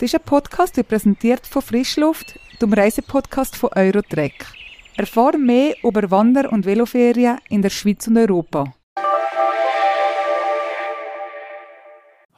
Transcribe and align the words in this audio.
Das 0.00 0.14
ist 0.14 0.18
ein 0.18 0.24
Podcast, 0.24 0.78
der 0.78 0.84
präsentiert 0.84 1.46
von 1.46 1.60
Frischluft, 1.60 2.38
dem 2.62 2.72
Reisepodcast 2.72 3.54
von 3.54 3.68
Eurotrek. 3.74 4.46
Erfahre 4.96 5.36
mehr 5.36 5.74
über 5.82 6.10
Wander- 6.10 6.50
und 6.50 6.64
Veloferien 6.64 7.36
in 7.50 7.60
der 7.60 7.68
Schweiz 7.68 8.06
und 8.06 8.16
Europa. 8.16 8.72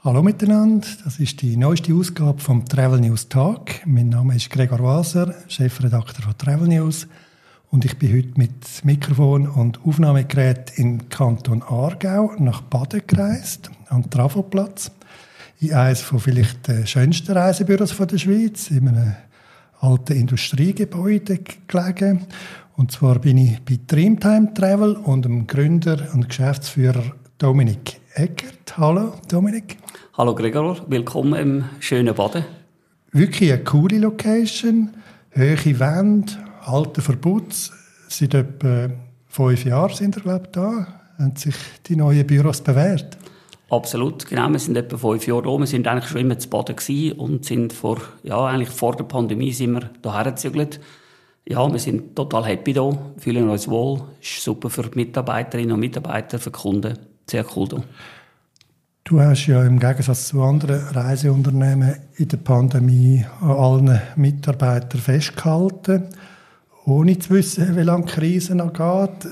Hallo 0.03 0.25
miteinander, 0.25 0.89
das 1.05 1.21
ist 1.21 1.41
die 1.41 1.57
neueste 1.57 1.95
Ausgabe 1.95 2.41
vom 2.41 2.65
Travel 2.65 2.99
News 2.99 3.29
Tag. 3.29 3.87
Mein 3.87 4.09
Name 4.09 4.35
ist 4.35 4.51
Gregor 4.51 4.81
Waser, 4.81 5.33
Chefredakteur 5.47 6.25
von 6.25 6.37
Travel 6.37 6.67
News 6.67 7.07
und 7.71 7.85
ich 7.85 7.97
bin 7.97 8.13
heute 8.13 8.41
mit 8.41 8.85
Mikrofon 8.85 9.47
und 9.47 9.79
Aufnahmegerät 9.87 10.73
in 10.79 11.09
Kanton 11.11 11.63
Aargau 11.63 12.33
nach 12.41 12.63
Baden 12.63 13.03
gereist, 13.07 13.71
am 13.89 14.11
Trafoplatz 14.11 14.91
in 15.63 15.73
eines 15.75 16.01
von 16.01 16.19
vielleicht 16.19 16.67
den 16.67 16.87
schönsten 16.87 17.33
Reisebüros 17.33 17.97
der 17.97 18.19
Schweiz, 18.19 18.71
in 18.71 18.89
einem 18.89 19.15
alten 19.81 20.15
Industriegebäude 20.15 21.39
gelegen. 21.69 22.27
Und 22.77 22.91
zwar 22.91 23.19
bin 23.21 23.39
ich 23.39 23.63
bei 23.63 23.79
Dreamtime 23.87 24.55
Travel 24.55 24.95
und 24.97 25.25
dem 25.25 25.47
Gründer 25.47 26.09
und 26.15 26.29
Geschäftsführer 26.29 27.05
Dominik 27.39 28.01
Eckert. 28.15 28.77
Hallo 28.77 29.15
Dominik. 29.29 29.77
Hallo 30.15 30.35
Gregor, 30.35 30.85
willkommen 30.89 31.35
im 31.35 31.65
schönen 31.79 32.15
Baden. 32.15 32.45
Wirklich 33.13 33.53
eine 33.53 33.63
coole 33.63 33.99
Location, 33.99 34.91
hohe 35.37 35.79
Wände, 35.79 36.33
alter 36.65 37.03
Verbutz. 37.03 37.71
Seit 38.09 38.35
etwa 38.35 38.91
fünf 39.29 39.65
Jahren 39.65 39.95
sind 39.95 40.17
wir, 40.17 40.23
glaube 40.23 40.47
ich, 40.47 40.53
da. 40.53 40.87
Haben 41.19 41.37
sich 41.37 41.55
die 41.87 41.95
neuen 41.95 42.27
Büros 42.27 42.61
bewährt? 42.61 43.17
Absolut, 43.73 44.27
genau. 44.27 44.51
Wir 44.51 44.59
sind 44.59 44.77
etwa 44.77 44.99
fünf 44.99 45.27
Jahre 45.27 45.45
da. 45.45 45.59
Wir 45.59 45.67
sind 45.67 45.89
eigentlich 45.89 46.11
schon 46.11 46.21
immer 46.21 46.39
zu 46.39 46.51
Baden 46.51 46.77
gewesen 46.77 47.19
und 47.19 47.47
sind 47.47 47.73
vor, 47.73 48.03
ja, 48.23 48.45
eigentlich 48.45 48.69
vor 48.69 48.95
der 48.95 49.05
Pandemie 49.05 49.51
sind 49.51 49.73
wir 49.73 49.89
hierher 50.03 50.25
gezügelt. 50.25 50.79
Ja, 51.47 51.73
wir 51.73 51.79
sind 51.79 52.15
total 52.15 52.45
happy 52.45 52.75
hier, 52.75 52.99
fühlen 53.17 53.49
uns 53.49 53.69
wohl. 53.69 54.03
Ist 54.21 54.45
super 54.45 54.69
für 54.69 54.83
die 54.83 54.97
Mitarbeiterinnen 54.97 55.73
und 55.73 55.81
Mitarbeiter, 55.81 56.39
für 56.39 56.51
die 56.51 56.59
Kunden. 56.59 56.99
Sehr 57.27 57.47
cool 57.57 57.67
hier. 57.71 57.83
Du 59.05 59.19
hast 59.19 59.47
ja 59.47 59.65
im 59.65 59.79
Gegensatz 59.79 60.29
zu 60.29 60.43
anderen 60.43 60.89
Reiseunternehmen 60.89 61.97
in 62.17 62.29
der 62.29 62.37
Pandemie 62.37 63.25
an 63.41 63.51
allen 63.53 64.03
Mitarbeitern 64.17 65.01
festgehalten 65.01 66.09
ohne 66.85 67.19
zu 67.19 67.31
wissen, 67.31 67.77
wie 67.77 67.83
lange 67.83 68.07
die 68.07 68.13
Krise 68.13 68.55
noch 68.55 68.73
geht. 68.73 69.31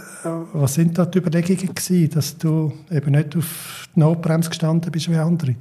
Was 0.52 0.74
sind 0.74 0.96
da 0.96 1.04
die 1.04 1.18
Überlegungen 1.18 1.74
gewesen, 1.74 2.10
dass 2.10 2.38
du 2.38 2.72
eben 2.90 3.10
nicht 3.12 3.36
auf 3.36 3.88
die 3.94 4.00
Notbremse 4.00 4.50
gestanden 4.50 4.92
bist 4.92 5.10
wie 5.10 5.16
andere? 5.16 5.56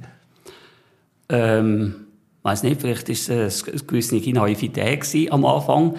Ähm, 1.28 1.94
weiß 2.42 2.62
nicht, 2.62 2.80
vielleicht 2.80 3.08
ist 3.08 3.28
es 3.28 3.66
eine 3.66 3.78
gewisse 3.78 4.16
Naivität 4.16 5.32
am 5.32 5.44
Anfang. 5.44 5.96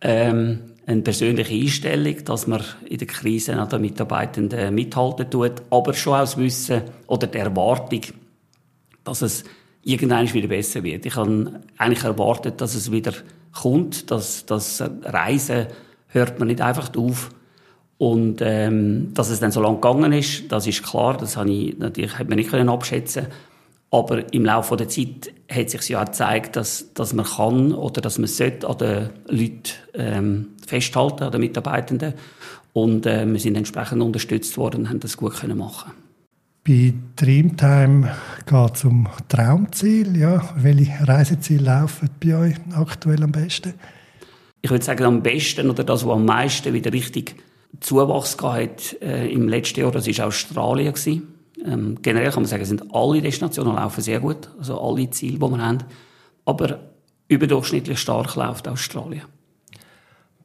Ähm, 0.00 0.60
eine 0.86 1.02
persönliche 1.02 1.54
Einstellung, 1.54 2.24
dass 2.24 2.46
man 2.48 2.62
in 2.88 2.98
der 2.98 3.06
Krise 3.06 3.56
an 3.56 3.68
den 3.68 3.82
Mitarbeitenden 3.82 4.74
mithalten 4.74 5.30
tut, 5.30 5.62
aber 5.70 5.94
schon 5.94 6.14
aus 6.14 6.36
Wissen 6.36 6.82
oder 7.06 7.28
der 7.28 7.42
Erwartung, 7.42 8.00
dass 9.04 9.22
es 9.22 9.44
irgendwann 9.82 10.32
wieder 10.32 10.48
besser 10.48 10.82
wird. 10.82 11.06
Ich 11.06 11.14
habe 11.14 11.60
eigentlich 11.78 12.04
erwartet, 12.04 12.60
dass 12.60 12.74
es 12.74 12.90
wieder 12.90 13.12
kommt. 13.52 14.10
Das, 14.10 14.46
das 14.46 14.82
Reisen 15.02 15.66
hört 16.08 16.38
man 16.38 16.48
nicht 16.48 16.60
einfach 16.60 16.94
auf. 16.96 17.30
Und 17.98 18.40
ähm, 18.40 19.12
dass 19.12 19.28
es 19.28 19.40
dann 19.40 19.52
so 19.52 19.60
lange 19.60 19.76
gegangen 19.76 20.12
ist, 20.12 20.50
das 20.50 20.66
ist 20.66 20.82
klar. 20.82 21.16
Das 21.16 21.36
habe 21.36 21.50
ich 21.50 21.78
natürlich 21.78 22.18
hat 22.18 22.28
man 22.28 22.36
nicht 22.36 22.50
können 22.50 22.68
abschätzen. 22.68 23.26
Aber 23.90 24.32
im 24.32 24.44
Laufe 24.44 24.76
der 24.76 24.88
Zeit 24.88 25.32
hat 25.50 25.68
sich 25.68 25.88
ja 25.88 26.00
auch 26.00 26.06
gezeigt, 26.06 26.56
dass, 26.56 26.94
dass 26.94 27.12
man 27.12 27.26
kann 27.26 27.74
oder 27.74 28.00
dass 28.00 28.18
man 28.18 28.28
sollte 28.28 28.68
an 28.68 28.78
den 28.78 29.10
Leuten 29.26 29.72
ähm, 29.94 30.46
festhalten, 30.66 31.24
an 31.24 31.32
den 31.32 31.40
Mitarbeitenden. 31.40 32.14
Und 32.72 33.04
äh, 33.04 33.26
wir 33.26 33.40
sind 33.40 33.56
entsprechend 33.56 34.00
unterstützt 34.00 34.56
worden 34.56 34.82
und 34.82 34.88
haben 34.90 35.00
das 35.00 35.16
gut 35.16 35.34
können 35.34 35.58
machen. 35.58 35.90
Bei 36.70 36.94
Dreamtime 37.16 38.14
geht 38.46 38.76
es 38.76 38.84
um 38.84 39.08
Traumziel. 39.28 40.16
Ja. 40.16 40.40
Welche 40.54 41.08
Reiseziele 41.08 41.64
laufen 41.64 42.08
bei 42.22 42.36
euch 42.36 42.54
aktuell 42.76 43.24
am 43.24 43.32
besten? 43.32 43.74
Ich 44.62 44.70
würde 44.70 44.84
sagen, 44.84 45.02
am 45.02 45.20
besten 45.20 45.68
oder 45.68 45.82
das, 45.82 46.06
was 46.06 46.14
am 46.14 46.24
meisten 46.24 46.72
wieder 46.72 46.92
richtig 46.92 47.34
Zuwachs 47.80 48.36
hat 48.40 48.96
äh, 49.02 49.32
im 49.32 49.48
letzten 49.48 49.80
Jahr, 49.80 49.90
das 49.90 50.06
war 50.06 50.26
Australien. 50.28 50.94
Ähm, 51.66 51.98
generell 52.02 52.30
kann 52.30 52.44
man 52.44 52.48
sagen, 52.48 52.64
sind 52.64 52.84
alle 52.94 53.20
Destinationen 53.20 53.74
laufen 53.74 54.00
sehr 54.00 54.20
gut, 54.20 54.48
also 54.56 54.80
alle 54.80 55.10
Ziele, 55.10 55.40
die 55.40 55.40
wir 55.40 55.58
haben. 55.58 55.78
Aber 56.44 56.78
überdurchschnittlich 57.26 57.98
stark 57.98 58.36
läuft 58.36 58.68
Australien. 58.68 59.24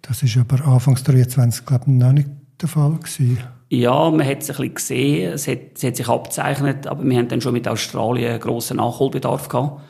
Das 0.02 0.24
ist 0.24 0.38
aber 0.38 0.66
Anfangs 0.66 1.04
2023, 1.04 1.68
glaube 1.68 1.84
ich, 1.86 1.94
noch 1.94 2.14
nicht 2.14 2.30
der 2.60 2.68
Fall 2.68 2.94
gewesen. 2.96 3.38
Ja, 3.70 4.12
man 4.12 4.26
hat 4.26 4.44
es 4.44 4.50
ein 4.50 4.56
bisschen 4.58 4.74
gesehen, 4.76 5.34
es 5.34 5.48
hat, 5.48 5.60
es 5.76 5.84
hat 5.84 5.96
sich 5.96 6.08
abgezeichnet, 6.08 6.86
aber 6.88 7.04
wir 7.04 7.18
haben 7.18 7.28
dann 7.28 7.42
schon 7.42 7.54
mit 7.54 7.68
Australien 7.68 8.32
einen 8.32 8.40
grossen 8.40 8.78
Nachholbedarf 8.78 9.50
gehabt. 9.50 9.82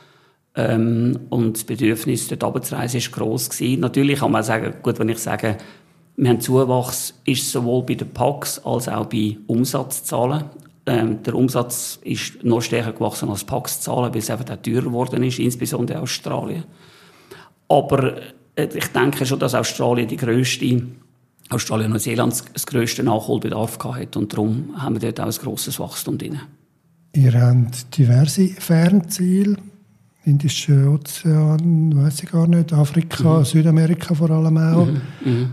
Ähm, 0.54 1.18
und 1.28 1.56
das 1.56 1.64
Bedürfnis, 1.64 2.28
dort 2.28 2.42
runterzureisen, 2.42 3.00
war 3.00 3.10
gross. 3.10 3.50
Gewesen. 3.50 3.80
Natürlich 3.80 4.20
kann 4.20 4.32
man 4.32 4.42
sagen, 4.42 4.74
gut, 4.82 4.98
wenn 4.98 5.10
ich 5.10 5.18
sage, 5.18 5.58
wir 6.16 6.30
haben 6.30 6.40
Zuwachs, 6.40 7.20
ist 7.26 7.52
sowohl 7.52 7.82
bei 7.82 7.94
den 7.94 8.08
Packs 8.08 8.64
als 8.64 8.88
auch 8.88 9.06
bei 9.06 9.36
Umsatzzahlen. 9.46 10.44
Ähm, 10.86 11.22
der 11.22 11.34
Umsatz 11.34 11.98
ist 12.02 12.42
noch 12.42 12.62
stärker 12.62 12.92
gewachsen 12.92 13.28
als 13.28 13.44
Packszahlen, 13.44 14.14
weil 14.14 14.20
es 14.20 14.30
einfach 14.30 14.48
auch 14.50 14.62
teurer 14.62 14.82
geworden 14.82 15.22
ist, 15.24 15.38
insbesondere 15.38 15.98
in 15.98 16.04
Australien. 16.04 16.64
Aber 17.68 18.16
äh, 18.54 18.68
ich 18.72 18.86
denke 18.88 19.26
schon, 19.26 19.38
dass 19.38 19.54
Australien 19.54 20.08
die 20.08 20.16
grösste 20.16 20.82
Australien 21.50 21.86
und 21.86 21.92
Neuseeland 21.92 22.42
das 22.52 22.66
grösste 22.66 23.02
Nachholbedarf 23.02 23.78
hatte 23.78 24.18
und 24.18 24.32
darum 24.32 24.74
haben 24.76 25.00
wir 25.00 25.12
dort 25.12 25.20
auch 25.20 25.26
ein 25.26 25.44
grosses 25.44 25.78
Wachstum 25.78 26.18
drin. 26.18 26.40
Ihr 27.12 27.40
habt 27.40 27.96
diverse 27.96 28.48
Fernziele, 28.48 29.56
Indischer 30.24 30.90
Ozean, 30.90 31.96
weiß 31.96 32.24
ich 32.24 32.30
gar 32.30 32.48
nicht, 32.48 32.72
Afrika, 32.72 33.38
mhm. 33.38 33.44
Südamerika 33.44 34.14
vor 34.14 34.30
allem 34.30 34.58
auch. 34.58 34.86
Mhm. 34.86 35.00
Mhm. 35.24 35.52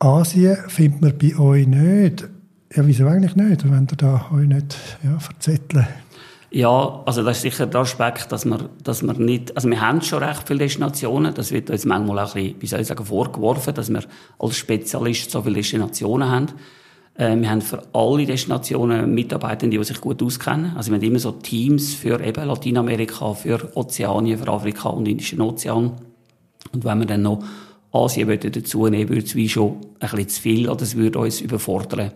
Asien 0.00 0.56
findet 0.66 1.00
man 1.00 1.18
bei 1.18 1.38
euch 1.38 1.66
nicht. 1.66 2.28
Ja, 2.74 2.86
wieso 2.86 3.06
eigentlich 3.06 3.36
nicht, 3.36 3.70
wenn 3.70 3.86
ihr 3.90 3.96
da 3.96 4.26
euch 4.32 4.48
nicht 4.48 4.76
ja, 5.04 5.18
verzetteln? 5.18 5.86
Ja, 6.52 7.02
also 7.06 7.22
das 7.22 7.36
ist 7.36 7.42
sicher 7.42 7.66
der 7.66 7.82
Aspekt, 7.82 8.32
dass 8.32 8.44
wir, 8.44 8.70
dass 8.82 9.02
wir 9.02 9.14
nicht, 9.14 9.54
also 9.54 9.70
wir 9.70 9.80
haben 9.80 10.02
schon 10.02 10.22
recht 10.22 10.48
viele 10.48 10.58
Destinationen, 10.60 11.32
das 11.32 11.52
wird 11.52 11.70
uns 11.70 11.84
manchmal 11.84 12.18
auch 12.18 12.34
ein 12.34 12.42
bisschen, 12.42 12.62
wie 12.62 12.66
soll 12.66 12.80
ich 12.80 12.86
sagen, 12.88 13.04
vorgeworfen, 13.04 13.72
dass 13.72 13.88
wir 13.88 14.02
als 14.38 14.56
Spezialist 14.56 15.30
so 15.30 15.42
viele 15.42 15.54
Destinationen 15.54 16.28
haben. 16.28 16.46
Äh, 17.14 17.36
wir 17.36 17.48
haben 17.48 17.62
für 17.62 17.82
alle 17.92 18.26
Destinationen 18.26 19.14
Mitarbeiter, 19.14 19.68
die 19.68 19.82
sich 19.84 20.00
gut 20.00 20.20
auskennen. 20.24 20.72
Also 20.76 20.90
wir 20.90 20.96
haben 20.96 21.04
immer 21.04 21.20
so 21.20 21.30
Teams 21.30 21.94
für 21.94 22.20
eben 22.20 22.44
Lateinamerika, 22.44 23.32
für 23.34 23.70
Ozeanien, 23.76 24.38
für 24.38 24.48
Afrika 24.48 24.88
und 24.88 25.06
Indischen 25.06 25.40
Ozean. 25.40 25.92
Und 26.72 26.84
wenn 26.84 26.98
wir 26.98 27.06
dann 27.06 27.22
noch 27.22 27.44
Asien 27.92 28.28
dazu 28.40 28.88
nehmen, 28.88 29.08
würde 29.08 29.24
es 29.24 29.36
wie 29.36 29.48
schon 29.48 29.76
ein 30.00 30.10
bisschen 30.10 30.28
zu 30.28 30.40
viel 30.42 30.68
oder 30.68 30.82
es 30.82 30.96
würde 30.96 31.20
uns 31.20 31.40
überfordern. 31.40 32.10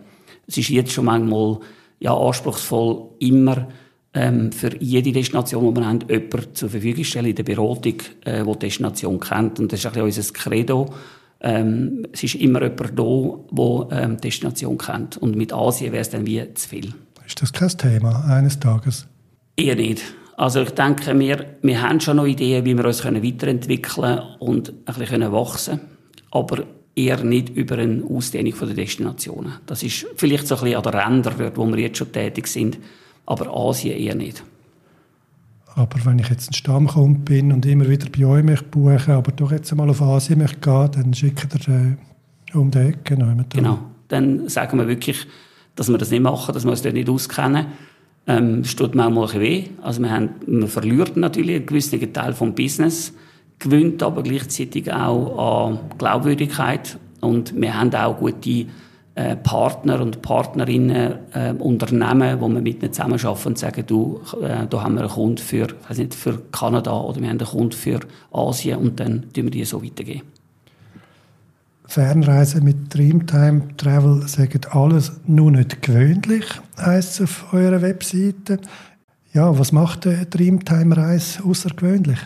Es 0.45 0.57
ist 0.57 0.69
jetzt 0.69 0.91
schon 0.91 1.05
manchmal 1.05 1.59
ja, 1.99 2.13
anspruchsvoll, 2.13 3.11
immer 3.19 3.67
ähm, 4.15 4.51
für 4.51 4.75
jede 4.81 5.11
Destination, 5.11 5.73
die 5.73 5.79
wir 5.79 5.85
haben, 5.85 5.99
jemanden 6.09 6.55
zur 6.55 6.69
Verfügung 6.69 7.03
stellen 7.03 7.27
in 7.27 7.35
der 7.35 7.43
Beratung, 7.43 7.97
äh, 8.23 8.43
die 8.43 8.59
Destination 8.59 9.19
kennt. 9.19 9.59
Und 9.59 9.71
das 9.71 9.79
ist 9.81 9.85
ein 9.85 10.03
bisschen 10.05 10.21
unser 10.21 10.33
Credo. 10.33 10.93
Ähm, 11.41 12.07
es 12.13 12.23
ist 12.23 12.35
immer 12.35 12.61
jemand 12.63 12.97
da, 12.97 13.03
der 13.03 14.03
ähm, 14.03 14.17
die 14.17 14.21
Destination 14.21 14.77
kennt. 14.77 15.17
Und 15.17 15.35
mit 15.35 15.51
Asien 15.53 15.91
wäre 15.91 16.01
es 16.01 16.09
dann 16.09 16.25
wie 16.25 16.41
zu 16.53 16.69
viel. 16.69 16.93
Ist 17.27 17.41
das 17.41 17.51
kein 17.51 17.69
Thema 17.69 18.23
eines 18.25 18.57
Tages? 18.59 19.05
Eher 19.57 19.75
nicht. 19.75 20.01
Also 20.37 20.61
ich 20.61 20.71
denke, 20.71 21.17
wir, 21.19 21.45
wir 21.61 21.81
haben 21.81 21.99
schon 21.99 22.17
noch 22.17 22.25
Ideen, 22.25 22.63
wie 22.65 22.75
wir 22.75 22.85
uns 22.85 23.01
können 23.01 23.23
weiterentwickeln 23.23 24.19
und 24.39 24.73
ein 24.85 24.95
bisschen 24.95 25.31
wachsen 25.31 25.79
können. 25.79 25.89
Aber 26.31 26.63
eher 26.95 27.21
nicht 27.23 27.49
über 27.49 27.77
eine 27.77 28.03
Ausdehnung 28.05 28.53
der 28.59 28.67
Destinationen. 28.69 29.55
Das 29.65 29.83
ist 29.83 30.05
vielleicht 30.15 30.47
so 30.47 30.55
ein 30.55 30.61
bisschen 30.61 30.77
an 30.77 30.83
den 30.83 30.93
Rändern, 30.93 31.51
wo 31.55 31.67
wir 31.67 31.79
jetzt 31.79 31.97
schon 31.97 32.11
tätig 32.13 32.47
sind 32.47 32.77
aber 33.25 33.55
Asien 33.55 33.97
eher 33.97 34.15
nicht. 34.15 34.43
Aber 35.75 36.05
wenn 36.05 36.19
ich 36.19 36.29
jetzt 36.29 36.49
ein 36.49 36.53
Stammkunde 36.53 37.19
bin 37.19 37.51
und 37.51 37.65
immer 37.65 37.89
wieder 37.89 38.07
bei 38.09 38.25
euch 38.25 38.43
möchte 38.43 38.65
buchen, 38.65 39.11
aber 39.13 39.31
doch 39.33 39.51
jetzt 39.51 39.71
einmal 39.71 39.89
auf 39.89 40.01
Asien 40.01 40.39
möchte 40.39 40.59
gehen, 40.59 40.89
dann 40.91 41.13
schickt 41.13 41.67
ihr 41.67 41.75
äh, 42.53 42.57
um 42.57 42.71
die 42.71 42.77
Ecke. 42.77 43.17
Genau, 43.49 43.79
dann 44.07 44.47
sagen 44.47 44.77
wir 44.77 44.87
wirklich, 44.87 45.27
dass 45.75 45.89
wir 45.89 45.97
das 45.97 46.11
nicht 46.11 46.23
machen, 46.23 46.53
dass 46.53 46.63
wir 46.63 46.71
uns 46.71 46.81
dort 46.81 46.95
nicht 46.95 47.09
auskennen. 47.09 47.65
Ähm, 48.27 48.61
es 48.61 48.75
tut 48.75 48.95
manchmal 48.95 49.29
ein 49.29 49.41
weh. 49.41 49.63
Also 49.81 50.01
wir 50.01 50.11
haben, 50.11 50.29
man 50.47 50.67
verliert 50.69 51.17
natürlich 51.17 51.57
einen 51.57 51.65
gewissen 51.65 52.13
Teil 52.13 52.33
vom 52.33 52.55
Business, 52.55 53.13
gewinnt 53.59 54.01
aber 54.01 54.23
gleichzeitig 54.23 54.91
auch 54.91 55.69
an 55.69 55.79
Glaubwürdigkeit 55.97 56.97
und 57.19 57.59
wir 57.59 57.77
haben 57.77 57.93
auch 57.93 58.17
gute 58.17 58.65
äh, 59.15 59.37
Partner 59.37 60.01
und 60.01 60.21
Partnerinnen, 60.21 61.13
äh, 61.33 61.53
Unternehmen, 61.57 62.39
wo 62.41 62.49
wir 62.49 62.61
mit 62.61 62.83
ihnen 62.83 62.93
zusammenarbeiten 62.93 63.47
und 63.47 63.57
sagen, 63.57 63.85
du, 63.87 64.21
äh, 64.41 64.67
da 64.69 64.83
haben 64.83 64.95
wir 64.95 65.01
einen 65.01 65.09
Kunden 65.09 65.37
für, 65.37 65.67
weiß 65.87 65.97
nicht, 65.99 66.13
für 66.13 66.41
Kanada 66.51 66.91
oder 66.99 67.21
wir 67.21 67.29
haben 67.29 67.39
einen 67.39 67.47
Kunden 67.47 67.71
für 67.71 68.01
Asien 68.33 68.77
und 68.77 68.99
dann 68.99 69.31
tun 69.33 69.45
wir 69.45 69.51
die 69.51 69.63
so 69.63 69.83
weitergeben. 69.83 70.23
Fernreisen 71.87 72.63
mit 72.63 72.93
Dreamtime 72.93 73.77
Travel 73.77 74.27
sagen 74.27 74.61
alles 74.71 75.13
nur 75.27 75.51
nicht 75.51 75.81
gewöhnlich, 75.81 76.45
heisst 76.77 77.19
es 77.19 77.21
auf 77.21 77.53
eurer 77.53 77.81
Webseite. 77.81 78.59
Ja, 79.33 79.57
was 79.57 79.71
macht 79.71 80.07
eine 80.07 80.25
Dreamtime-Reise 80.25 81.43
außergewöhnlich? 81.43 82.19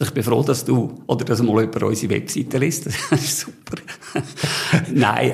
Ich 0.00 0.10
bin 0.10 0.22
froh, 0.22 0.42
dass 0.42 0.64
du 0.64 1.02
oder 1.06 1.24
dass 1.24 1.42
mal 1.42 1.64
über 1.64 1.86
unsere 1.86 2.14
Webseite 2.14 2.58
liest. 2.58 2.86
Das 3.10 3.20
ist 3.20 3.40
super. 3.40 3.76
Nein, 4.92 5.32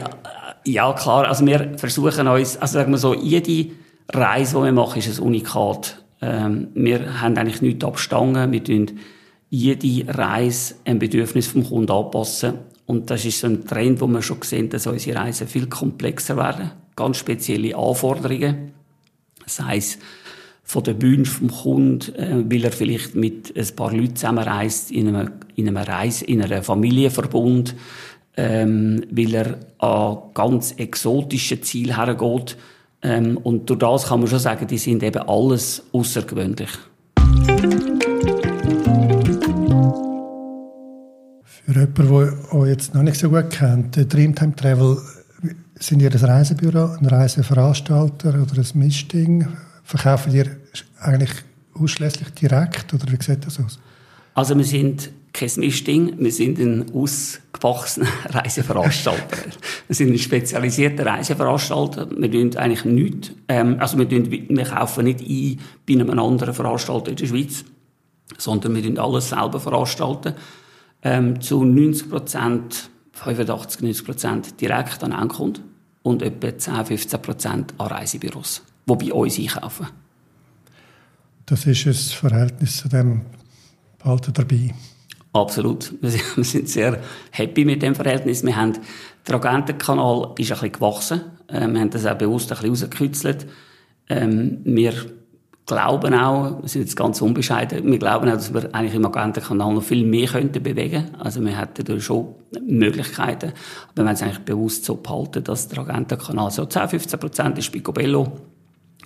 ja 0.64 0.92
klar. 0.92 1.26
Also 1.26 1.46
wir 1.46 1.78
versuchen 1.78 2.28
uns, 2.28 2.56
also 2.56 2.74
sagen 2.74 2.92
wir 2.92 2.98
so, 2.98 3.14
jede 3.14 3.72
Reise, 4.08 4.58
die 4.58 4.64
wir 4.64 4.72
machen, 4.72 4.98
ist 4.98 5.18
ein 5.18 5.24
Unikat. 5.24 6.02
Ähm, 6.20 6.68
wir 6.74 7.20
haben 7.20 7.36
eigentlich 7.36 7.62
nichts 7.62 7.84
abstangen. 7.84 8.52
Wir 8.52 8.62
tun 8.62 8.98
jede 9.48 10.16
Reise 10.16 10.76
ein 10.84 10.98
Bedürfnis 10.98 11.46
vom 11.46 11.64
Kunden 11.64 11.90
anpassen. 11.90 12.54
Und 12.86 13.10
das 13.10 13.24
ist 13.24 13.40
so 13.40 13.46
ein 13.46 13.66
Trend, 13.66 14.00
wo 14.00 14.06
wir 14.06 14.22
schon 14.22 14.40
gesehen 14.40 14.68
dass 14.68 14.86
unsere 14.86 15.18
Reisen 15.18 15.46
viel 15.46 15.66
komplexer 15.66 16.36
werden. 16.36 16.72
Ganz 16.96 17.18
spezielle 17.18 17.76
Anforderungen. 17.76 18.72
Das 19.44 19.60
heisst, 19.60 19.98
von 20.70 20.84
den 20.84 21.02
Wünschen 21.02 21.50
vom 21.50 21.50
Kunden, 21.50 22.14
äh, 22.14 22.44
weil 22.48 22.64
er 22.64 22.70
vielleicht 22.70 23.16
mit 23.16 23.56
ein 23.56 23.76
paar 23.76 23.92
Leuten 23.92 24.14
zusammenreist, 24.14 24.92
in 24.92 25.08
einem, 25.08 25.32
in 25.56 25.66
einem 25.66 25.76
Reise, 25.76 26.24
in 26.24 26.42
einem 26.42 26.62
Familienverbund, 26.62 27.74
ähm, 28.36 29.04
weil 29.10 29.34
er 29.34 29.58
an 29.78 30.18
ganz 30.34 30.72
exotische 30.72 31.60
Ziele 31.60 31.96
hergeht. 31.96 32.56
Ähm, 33.02 33.36
und 33.38 33.68
durch 33.68 33.78
das 33.78 34.06
kann 34.06 34.20
man 34.20 34.28
schon 34.28 34.38
sagen, 34.38 34.66
die 34.66 34.78
sind 34.78 35.02
eben 35.02 35.22
alles 35.22 35.82
außergewöhnlich. 35.92 36.70
Für 41.44 41.72
jemanden, 41.72 42.08
der 42.08 42.54
euch 42.54 42.68
jetzt 42.68 42.94
noch 42.94 43.02
nicht 43.02 43.18
so 43.18 43.30
gut 43.30 43.50
kennt, 43.50 43.96
Dreamtime 44.12 44.54
Travel, 44.54 44.98
sind 45.78 46.02
ihr 46.02 46.10
ein 46.10 46.18
Reisebüro, 46.18 46.96
ein 46.98 47.06
Reiseveranstalter 47.06 48.34
oder 48.34 48.58
ein 48.58 48.78
Mischding? 48.78 49.48
Verkaufen 49.82 50.34
ihr 50.34 50.46
eigentlich 51.00 51.30
ausschließlich 51.74 52.30
direkt 52.30 52.92
oder 52.92 53.10
wie 53.10 53.22
sieht 53.22 53.46
das 53.46 53.58
aus? 53.58 53.78
Also 54.34 54.56
wir 54.56 54.64
sind 54.64 55.10
kein 55.32 55.50
Mischding, 55.56 56.14
wir 56.18 56.32
sind 56.32 56.58
ein 56.58 56.92
ausgewachsener 56.92 58.08
Reiseveranstalter. 58.26 59.38
wir 59.86 59.96
sind 59.96 60.12
ein 60.12 60.18
spezialisierter 60.18 61.06
Reiseveranstalter. 61.06 62.08
Wir 62.10 62.30
tun 62.30 62.56
eigentlich 62.56 62.84
nichts, 62.84 63.32
ähm, 63.48 63.76
also 63.78 63.98
wir, 63.98 64.08
tun, 64.08 64.30
wir 64.30 64.64
kaufen 64.64 65.04
nicht 65.04 65.20
ein 65.20 65.60
bei 65.86 65.94
einem 65.94 66.18
anderen 66.18 66.54
Veranstalter 66.54 67.10
in 67.10 67.16
der 67.16 67.26
Schweiz, 67.26 67.64
sondern 68.38 68.74
wir 68.74 68.82
tun 68.82 68.98
alles 68.98 69.28
selber 69.28 69.60
veranstalten 69.60 70.34
ähm, 71.02 71.40
zu 71.40 71.64
90 71.64 72.10
Prozent, 72.10 72.90
85, 73.12 73.82
90 73.82 74.04
Prozent 74.04 74.60
direkt 74.60 75.02
an 75.02 75.12
Endkunden 75.12 75.64
und 76.02 76.22
etwa 76.22 76.56
10, 76.56 76.86
15 76.86 77.22
Prozent 77.22 77.74
an 77.78 77.86
Reisebüros, 77.86 78.62
die 78.86 78.94
bei 78.94 79.12
uns 79.12 79.38
einkaufen. 79.38 79.86
Das 81.46 81.66
ist 81.66 81.86
ein 81.86 81.94
Verhältnis 81.94 82.76
zu 82.76 82.88
dem 82.88 83.22
Behalten 83.98 84.32
dabei. 84.32 84.74
Absolut. 85.32 85.92
Wir 86.00 86.44
sind 86.44 86.68
sehr 86.68 87.00
happy 87.30 87.64
mit 87.64 87.82
dem 87.82 87.94
Verhältnis. 87.94 88.44
Wir 88.44 88.56
haben, 88.56 88.72
der 89.26 89.36
Agentenkanal 89.36 90.34
ist 90.38 90.50
ein 90.50 90.54
bisschen 90.54 90.72
gewachsen. 90.72 91.20
Ähm, 91.48 91.74
wir 91.74 91.80
haben 91.80 91.90
das 91.90 92.06
auch 92.06 92.16
bewusst 92.16 92.50
ein 92.50 92.56
bisschen 92.56 92.70
rausgekürzelt. 92.70 93.46
Ähm, 94.08 94.60
wir 94.64 94.92
glauben 95.66 96.14
auch, 96.14 96.62
wir 96.62 96.68
sind 96.68 96.82
jetzt 96.82 96.96
ganz 96.96 97.22
unbescheiden, 97.22 97.88
wir 97.88 97.98
glauben 97.98 98.28
auch, 98.28 98.34
dass 98.34 98.52
wir 98.52 98.74
eigentlich 98.74 98.94
im 98.94 99.06
Agentenkanal 99.06 99.72
noch 99.72 99.84
viel 99.84 100.04
mehr 100.04 100.26
könnten 100.26 100.62
bewegen. 100.62 101.14
Also 101.18 101.44
wir 101.44 101.56
hätten 101.56 101.84
da 101.84 102.00
schon 102.00 102.34
Möglichkeiten. 102.66 103.52
Aber 103.92 104.02
wir 104.02 104.04
haben 104.06 104.14
es 104.14 104.22
eigentlich 104.22 104.40
bewusst 104.40 104.84
so 104.84 104.96
behalten, 104.96 105.44
dass 105.44 105.68
der 105.68 105.78
Agentenkanal 105.78 106.50
so 106.50 106.64
10, 106.64 106.88
15 106.88 107.20
Prozent 107.20 107.58
ist 107.58 107.70
Picobello. 107.70 108.32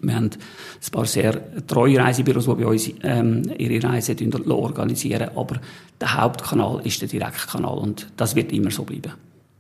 Wir 0.03 0.15
haben 0.15 0.31
ein 0.31 0.91
paar 0.93 1.07
sehr 1.07 1.67
treue 1.67 1.99
Reisebüros, 1.99 2.45
die 2.45 2.55
bei 2.55 2.67
uns 2.67 2.91
ähm, 3.03 3.43
ihre 3.59 3.89
Reisen 3.89 4.51
organisieren. 4.51 5.31
Aber 5.37 5.61
der 6.01 6.21
Hauptkanal 6.21 6.81
ist 6.85 7.01
der 7.01 7.09
Direktkanal 7.09 7.79
und 7.79 8.09
das 8.17 8.35
wird 8.35 8.53
immer 8.53 8.71
so 8.71 8.85
bleiben. 8.85 9.13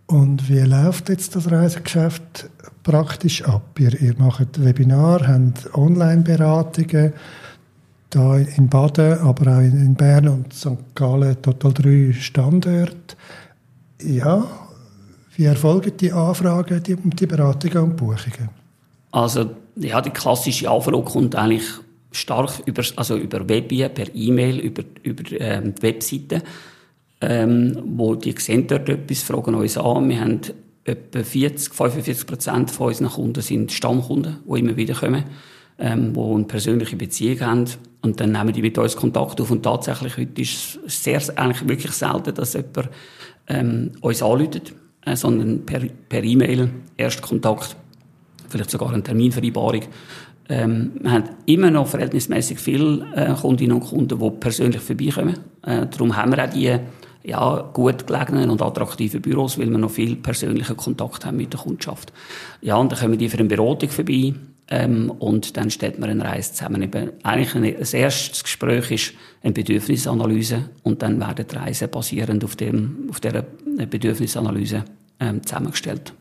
Und 0.06 0.48
wie 0.48 0.60
läuft 0.60 1.08
jetzt 1.08 1.34
das 1.34 1.50
Reisegeschäft 1.50 2.50
praktisch 2.82 3.42
ab? 3.42 3.78
Ihr, 3.78 4.00
ihr 4.00 4.14
macht 4.19 4.62
Webinar, 4.62 5.26
habt 5.26 5.75
Online-Beratungen, 5.75 7.14
da 8.10 8.37
in 8.37 8.69
Baden, 8.69 9.19
aber 9.20 9.56
auch 9.56 9.60
in 9.60 9.94
Bern 9.94 10.28
und 10.28 10.52
St. 10.52 10.94
Gallen 10.94 11.40
total 11.40 11.72
drei 11.72 12.12
Standorte. 12.12 13.16
Ja, 14.02 14.46
wie 15.37 15.44
erfolgen 15.44 15.96
die 15.98 16.12
Anfragen, 16.12 16.82
die, 16.82 16.96
die 16.96 17.26
Beratungen 17.26 17.78
und 17.78 17.96
Buchungen? 17.96 18.63
Also, 19.14 19.50
ja, 19.76 20.00
die 20.00 20.11
klassische 20.11 20.70
Anfrage 20.70 21.02
kommt 21.02 21.37
eigentlich 21.37 21.64
stark 22.12 22.62
über, 22.66 22.82
also 22.96 23.16
über 23.16 23.49
Webien, 23.49 23.93
per 23.93 24.06
E-Mail, 24.14 24.58
über, 24.58 24.82
über 25.02 25.22
ähm, 25.40 25.75
die 25.75 25.82
Webseite 25.82 26.43
ähm, 27.20 27.82
wo 27.84 28.14
die 28.14 28.34
sehen 28.38 28.66
dort 28.66 28.88
etwas, 28.88 29.22
fragen 29.22 29.55
uns 29.55 29.78
an. 29.78 30.08
Wir 30.08 30.20
haben 30.20 30.40
etwa 30.84 31.22
40, 31.22 31.72
45 31.72 32.26
Prozent 32.26 32.70
von 32.70 32.88
unseren 32.88 33.08
Kunden 33.08 33.40
sind 33.40 33.72
Stammkunden, 33.72 34.38
die 34.46 34.58
immer 34.58 34.76
wieder 34.76 34.94
kommen, 34.94 35.25
ähm, 35.78 36.12
die 36.12 36.20
eine 36.20 36.44
persönliche 36.44 36.96
Beziehung 36.96 37.40
haben. 37.40 37.64
Und 38.02 38.20
dann 38.20 38.32
nehmen 38.32 38.52
die 38.52 38.61
mit 38.61 38.76
uns 38.76 38.96
Kontakt 38.96 39.40
auf. 39.40 39.50
Und 39.50 39.62
tatsächlich, 39.62 40.19
heute 40.19 40.43
ist 40.43 40.78
es 40.87 41.02
sehr, 41.02 41.22
eigentlich 41.37 41.66
wirklich 41.66 41.93
selten, 41.93 42.34
dass 42.34 42.52
jemand 42.52 42.90
ähm, 43.49 43.93
uns 44.02 44.22
anruft, 44.22 44.75
äh, 45.06 45.16
sondern 45.16 45.64
per, 45.64 45.81
per 46.08 46.22
E-Mail, 46.22 46.70
erst 46.99 47.22
Kontakt, 47.22 47.76
vielleicht 48.54 48.70
sogar 48.70 48.92
eine 48.92 49.02
Terminvereinbarung. 49.02 49.82
Ähm, 50.48 50.92
wir 51.00 51.10
haben 51.10 51.24
immer 51.46 51.70
noch 51.70 51.88
verhältnismäßig 51.88 52.58
viele 52.58 53.06
äh, 53.16 53.34
Kundinnen 53.34 53.76
und 53.76 53.88
Kunden, 53.88 54.18
die 54.18 54.30
persönlich 54.30 54.80
vorbeikommen. 54.80 55.34
Äh, 55.62 55.86
darum 55.86 56.16
haben 56.16 56.32
wir 56.32 56.44
auch 56.44 56.50
die 56.50 56.78
ja, 57.25 57.70
gut 57.73 58.06
gelegenen 58.06 58.50
und 58.50 58.62
attraktiven 58.62 59.23
Büros, 59.23 59.58
weil 59.58 59.70
wir 59.70 59.78
noch 59.78 59.90
viel 59.90 60.16
persönlichen 60.16 60.76
Kontakt 60.76 61.25
haben 61.25 61.38
mit 61.38 61.52
der 61.52 61.61
Kundschaft. 61.61 62.12
Ja, 62.61 62.76
und 62.76 62.92
dann 62.92 62.99
kommen 62.99 63.18
die 63.18 63.28
für 63.28 63.38
eine 63.38 63.49
Beratung 63.49 63.88
vorbei 63.88 64.34
ähm, 64.68 65.11
und 65.11 65.56
dann 65.56 65.70
stellt 65.70 65.99
man 65.99 66.11
eine 66.11 66.25
Reise 66.25 66.52
zusammen. 66.52 66.82
Eben, 66.82 67.11
eigentlich 67.23 67.54
ein, 67.54 67.75
das 67.78 67.94
erste 67.94 68.42
Gespräch 68.42 68.90
ist 68.90 69.14
eine 69.42 69.54
Bedürfnisanalyse 69.54 70.68
und 70.82 71.02
dann 71.02 71.18
werden 71.18 71.46
die 71.50 71.56
Reisen 71.56 71.88
basierend 71.90 72.44
auf, 72.44 72.56
dem, 72.56 73.08
auf 73.08 73.20
dieser 73.20 73.44
Bedürfnisanalyse 73.90 74.84
ähm, 75.18 75.42
zusammengestellt. 75.44 76.12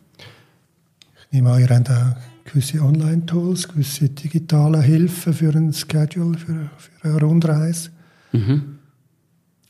Ich 1.34 1.42
nehme 1.42 1.50
an, 1.50 1.62
ihr 1.62 1.68
habt 1.68 1.90
auch 1.90 2.16
gewisse 2.46 2.80
Online-Tools, 2.80 3.68
gewisse 3.68 4.08
digitale 4.08 4.80
Hilfen 4.84 5.34
für 5.34 5.50
ein 5.50 5.74
Schedule, 5.74 6.38
für, 6.38 6.70
für 6.78 7.08
eine 7.10 7.20
Rundreise. 7.20 7.90
Mhm. 8.34 8.78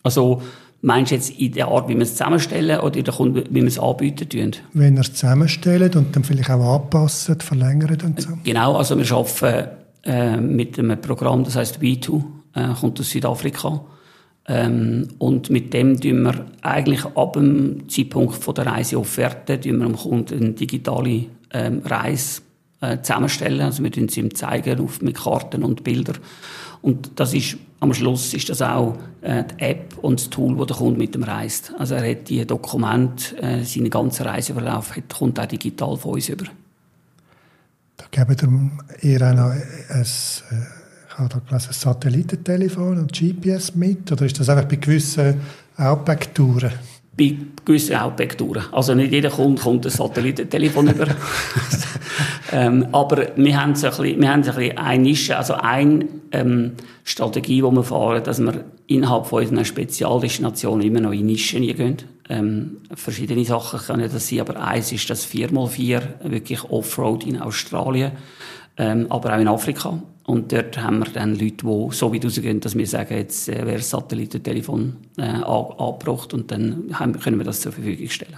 Also 0.03 0.41
Meinst 0.82 1.12
du 1.12 1.15
jetzt 1.15 1.29
in 1.39 1.53
der 1.53 1.70
Art, 1.70 1.88
wie 1.88 1.93
wir 1.93 2.01
es 2.01 2.12
zusammenstellen 2.12 2.82
oder 2.82 2.98
in 2.98 3.05
der 3.05 3.13
Kunde, 3.13 3.46
wie 3.50 3.62
wir 3.62 3.67
es 3.67 3.79
anbieten 3.79 4.27
tun? 4.27 4.51
Wenn 4.74 4.96
wir 4.96 5.00
es 5.00 5.13
zusammenstellen 5.13 5.93
und 5.93 6.13
dann 6.13 6.25
vielleicht 6.25 6.50
auch 6.50 6.82
anpassen, 6.82 7.39
verlängern 7.39 7.98
und 8.03 8.22
so. 8.22 8.32
Genau, 8.43 8.75
also 8.75 8.98
wir 8.98 9.10
arbeiten 9.10 9.70
äh, 10.03 10.36
mit 10.36 10.77
einem 10.77 11.00
Programm, 11.00 11.46
das 11.46 11.55
heißt 11.55 11.79
B2, 11.79 12.24
äh, 12.55 12.74
kommt 12.77 13.00
aus 13.00 13.10
Südafrika. 13.10 13.79
Ähm, 14.50 15.08
und 15.20 15.50
mit 15.50 15.74
dem 15.74 16.01
tun 16.01 16.24
wir 16.24 16.46
eigentlich 16.62 17.05
ab 17.15 17.32
dem 17.32 17.88
Zeitpunkt 17.88 18.36
von 18.36 18.53
der 18.53 18.65
Reiseofferte 18.65 19.62
tun 19.62 19.77
wir 19.77 19.86
dem 19.86 19.96
Kunden 19.96 20.43
eine 20.43 20.51
digitale 20.51 21.27
ähm, 21.53 21.81
Reise 21.86 22.41
äh, 22.81 23.01
zusammenstellen. 23.01 23.62
Also 23.62 23.83
wir 23.83 23.91
tun 23.91 24.10
sie 24.10 24.19
ihm 24.19 24.36
zeigen 24.36 24.79
auf, 24.81 25.01
mit 25.01 25.15
Karten 25.15 25.63
und 25.63 25.83
Bildern. 25.83 26.17
Und 26.81 27.12
das 27.15 27.33
ist, 27.33 27.57
am 27.79 27.93
Schluss 27.93 28.33
ist 28.33 28.50
das 28.50 28.62
auch 28.62 28.98
äh, 29.22 29.43
die 29.45 29.63
App 29.63 29.98
und 30.01 30.19
das 30.19 30.29
Tool, 30.29 30.57
das 30.57 30.67
der 30.67 30.75
Kunde 30.75 31.00
mit 31.00 31.15
dem 31.15 31.24
reist. 31.24 31.74
Also 31.79 31.95
er 31.95 32.12
hat 32.12 32.29
die 32.29 32.45
Dokumente, 32.45 33.38
äh, 33.41 33.63
seinen 33.63 33.89
ganzen 33.89 34.25
Reiseverlauf, 34.25 34.95
hat, 34.95 35.10
kommt 35.10 35.39
auch 35.39 35.45
digital 35.45 35.95
von 35.95 36.15
uns 36.15 36.27
über. 36.27 36.45
Da 37.95 38.05
geben 38.12 38.79
ihr 39.01 39.22
auch 39.22 39.33
noch 39.33 39.51
ein, 39.51 39.62
äh, 39.89 40.01
ich 40.01 41.19
habe 41.19 41.41
ein 41.51 41.60
Satellitentelefon 41.60 43.00
und 43.00 43.13
GPS 43.13 43.75
mit? 43.75 44.12
Oder 44.12 44.25
ist 44.25 44.39
das 44.39 44.50
einfach 44.50 44.67
bei 44.67 44.75
gewissen 44.75 45.39
Outback-Touren? 45.77 46.72
Bei 47.17 47.38
gewissen 47.63 47.96
Outback-Touren. 47.96 48.63
Also 48.72 48.96
nicht 48.96 49.12
jeder 49.12 49.29
Kunde 49.29 49.62
kommt 49.62 49.86
ein 49.86 49.91
Satellitentelefon 49.91 50.88
über. 50.88 51.08
ähm, 52.51 52.88
aber 52.91 53.27
wir 53.36 53.62
haben 53.62 53.75
so 53.75 53.88
ein 53.88 53.91
bisschen, 53.91 54.22
wir 54.22 54.32
haben 54.32 54.43
so 54.43 54.51
ein 54.51 54.58
bisschen 54.58 54.77
eine 54.77 55.03
Nische, 55.03 55.38
also 55.38 55.53
eine 55.53 56.08
ähm, 56.32 56.72
Strategie, 57.03 57.62
die 57.62 57.72
wir 57.72 57.84
fahren, 57.84 58.24
dass 58.24 58.39
wir 58.39 58.65
innerhalb 58.88 59.27
von 59.27 59.43
unseren 59.43 59.63
Spezialdestinationen 59.63 60.86
immer 60.86 61.01
noch 61.01 61.12
in 61.12 61.27
Nischen 61.27 61.62
gehen. 61.62 61.98
Ähm, 62.29 62.77
verschiedene 62.96 63.46
Sachen 63.46 63.79
können 63.79 64.10
das 64.12 64.29
sein, 64.29 64.39
aber 64.39 64.62
eins 64.62 64.91
ist 64.91 65.10
das 65.10 65.27
4x4, 65.27 66.01
wirklich 66.24 66.63
Offroad 66.63 67.25
in 67.25 67.39
Australien, 67.39 68.13
ähm, 68.77 69.08
aber 69.10 69.36
auch 69.36 69.39
in 69.39 69.48
Afrika. 69.48 70.01
Und 70.25 70.51
dort 70.51 70.82
haben 70.82 71.00
wir 71.00 71.12
dann 71.12 71.36
Leute, 71.36 71.65
die 71.65 71.88
so 71.92 72.13
weit 72.13 72.25
rausgehen, 72.25 72.60
dass 72.62 72.77
wir 72.77 72.88
sagen, 72.88 73.18
jetzt 73.18 73.50
äh, 73.50 73.65
wäre 73.65 73.77
das 73.77 73.89
Satellitentelefon 73.89 74.96
äh, 75.18 75.24
angebracht 75.24 76.34
und 76.34 76.50
dann 76.50 76.86
haben, 76.94 77.20
können 77.20 77.38
wir 77.38 77.44
das 77.44 77.62
zur 77.62 77.74
Verfügung 77.74 78.10
stellen. 78.10 78.38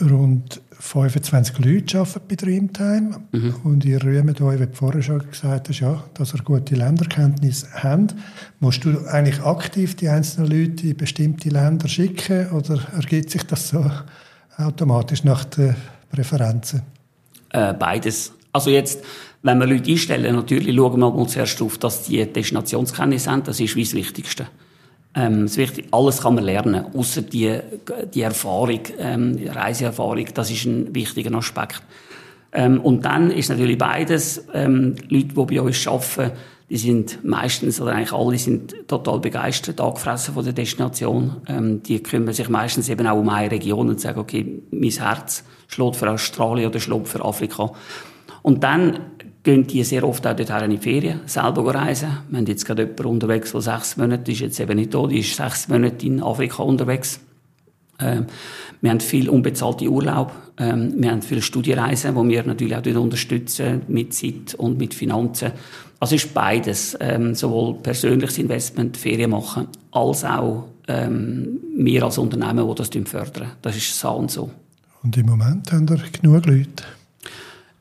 Rund 0.00 0.60
25 0.78 1.58
Leute 1.58 1.98
arbeiten 1.98 2.20
bei 2.28 2.34
Dreamtime 2.34 3.22
mhm. 3.32 3.54
und 3.64 3.84
ihr 3.84 4.02
rühmt 4.04 4.40
euch, 4.42 4.60
wie 4.60 4.66
du 4.66 4.74
vorher 4.74 5.02
schon 5.02 5.26
gesagt 5.30 5.70
hast, 5.70 5.80
ja, 5.80 6.04
dass 6.14 6.34
ihr 6.34 6.42
gute 6.44 6.74
Länderkenntnisse 6.74 7.68
habt. 7.72 8.14
Musst 8.60 8.84
du 8.84 9.06
eigentlich 9.08 9.42
aktiv 9.42 9.96
die 9.96 10.10
einzelnen 10.10 10.50
Leute 10.50 10.88
in 10.88 10.96
bestimmte 10.96 11.48
Länder 11.48 11.88
schicken 11.88 12.50
oder 12.50 12.78
ergibt 12.94 13.30
sich 13.30 13.42
das 13.44 13.70
so 13.70 13.90
automatisch 14.58 15.24
nach 15.24 15.44
den 15.44 15.74
Präferenzen? 16.10 16.82
Äh, 17.50 17.72
beides. 17.72 18.32
Also 18.52 18.70
jetzt, 18.70 19.02
wenn 19.46 19.58
wir 19.58 19.66
Leute 19.66 19.92
einstellen, 19.92 20.34
natürlich 20.34 20.74
schauen 20.74 21.00
wir 21.00 21.10
mal 21.10 21.28
zuerst 21.28 21.62
auf, 21.62 21.78
dass 21.78 22.02
die 22.02 22.26
Destinationskenntnisse 22.26 23.30
haben. 23.30 23.44
Das 23.44 23.60
ist 23.60 23.76
wie 23.76 23.84
das 23.84 23.94
Wichtigste. 23.94 24.48
Ähm, 25.14 25.42
das 25.42 25.56
Wichtige, 25.56 25.88
alles 25.92 26.20
kann 26.20 26.34
man 26.34 26.44
lernen, 26.44 26.84
außer 26.92 27.22
die, 27.22 27.60
die 28.12 28.22
Erfahrung, 28.22 28.80
ähm, 28.98 29.36
die 29.36 29.46
Reiseerfahrung. 29.46 30.26
Das 30.34 30.50
ist 30.50 30.64
ein 30.64 30.92
wichtiger 30.94 31.32
Aspekt. 31.36 31.80
Ähm, 32.52 32.80
und 32.80 33.04
dann 33.04 33.30
ist 33.30 33.48
natürlich 33.48 33.78
beides, 33.78 34.46
ähm, 34.52 34.96
Leute, 35.08 35.28
die 35.28 35.34
bei 35.34 35.60
uns 35.60 35.86
arbeiten, 35.86 36.32
die 36.68 36.76
sind 36.76 37.24
meistens, 37.24 37.80
oder 37.80 37.92
eigentlich 37.92 38.12
alle 38.12 38.38
sind 38.38 38.74
total 38.88 39.20
begeistert, 39.20 39.80
angefressen 39.80 40.34
von 40.34 40.42
der 40.42 40.54
Destination. 40.54 41.36
Ähm, 41.46 41.82
die 41.84 42.02
kümmern 42.02 42.34
sich 42.34 42.48
meistens 42.48 42.88
eben 42.88 43.06
auch 43.06 43.18
um 43.18 43.28
eine 43.28 43.52
Region 43.52 43.88
und 43.88 44.00
sagen, 44.00 44.18
okay, 44.18 44.60
mein 44.72 44.90
Herz 44.90 45.44
schlägt 45.68 45.94
für 45.94 46.10
Australien 46.10 46.68
oder 46.68 46.80
schlägt 46.80 47.06
für 47.06 47.24
Afrika. 47.24 47.70
Und 48.42 48.64
dann 48.64 48.98
gehen 49.46 49.64
die 49.64 49.84
sehr 49.84 50.02
oft 50.02 50.26
auch 50.26 50.34
dorthin 50.34 50.64
in 50.64 50.70
die 50.72 50.78
Ferien, 50.78 51.20
selber 51.26 51.72
reisen. 51.72 52.18
Wir 52.28 52.38
haben 52.38 52.46
jetzt 52.46 52.66
gerade 52.66 52.82
jemanden 52.82 53.06
unterwegs, 53.06 53.52
der 53.52 53.60
sechs 53.60 53.96
Monate 53.96 54.32
ist, 54.32 54.40
jetzt 54.40 54.58
eben 54.58 54.76
nicht 54.76 54.92
da, 54.92 55.06
die 55.06 55.20
ist 55.20 55.36
sechs 55.36 55.68
Monate 55.68 56.04
in 56.04 56.20
Afrika 56.20 56.64
unterwegs. 56.64 57.20
Ähm, 58.00 58.26
wir 58.80 58.90
haben 58.90 58.98
viel 58.98 59.28
unbezahlte 59.28 59.88
Urlaub. 59.88 60.32
Ähm, 60.58 60.94
wir 60.96 61.12
haben 61.12 61.22
viele 61.22 61.42
Studienreisen, 61.42 62.14
die 62.14 62.28
wir 62.28 62.42
natürlich 62.42 62.76
auch 62.76 63.00
unterstützen 63.00 63.82
mit 63.86 64.14
Zeit 64.14 64.54
und 64.56 64.78
mit 64.78 64.94
Finanzen. 64.94 65.52
Also 66.00 66.16
ist 66.16 66.34
beides, 66.34 66.96
ähm, 66.98 67.36
sowohl 67.36 67.76
persönliches 67.76 68.38
Investment, 68.38 68.96
Ferien 68.96 69.30
machen, 69.30 69.68
als 69.92 70.24
auch 70.24 70.66
ähm, 70.88 71.60
wir 71.76 72.02
als 72.02 72.18
Unternehmen, 72.18 72.68
die 72.68 72.74
das 72.74 72.90
fördern. 73.08 73.52
Das 73.62 73.76
ist 73.76 73.96
so 73.96 74.10
und 74.10 74.30
so. 74.30 74.50
Und 75.04 75.16
im 75.16 75.26
Moment 75.26 75.70
haben 75.70 75.88
wir 75.88 76.02
genug 76.20 76.46
Leute. 76.46 76.82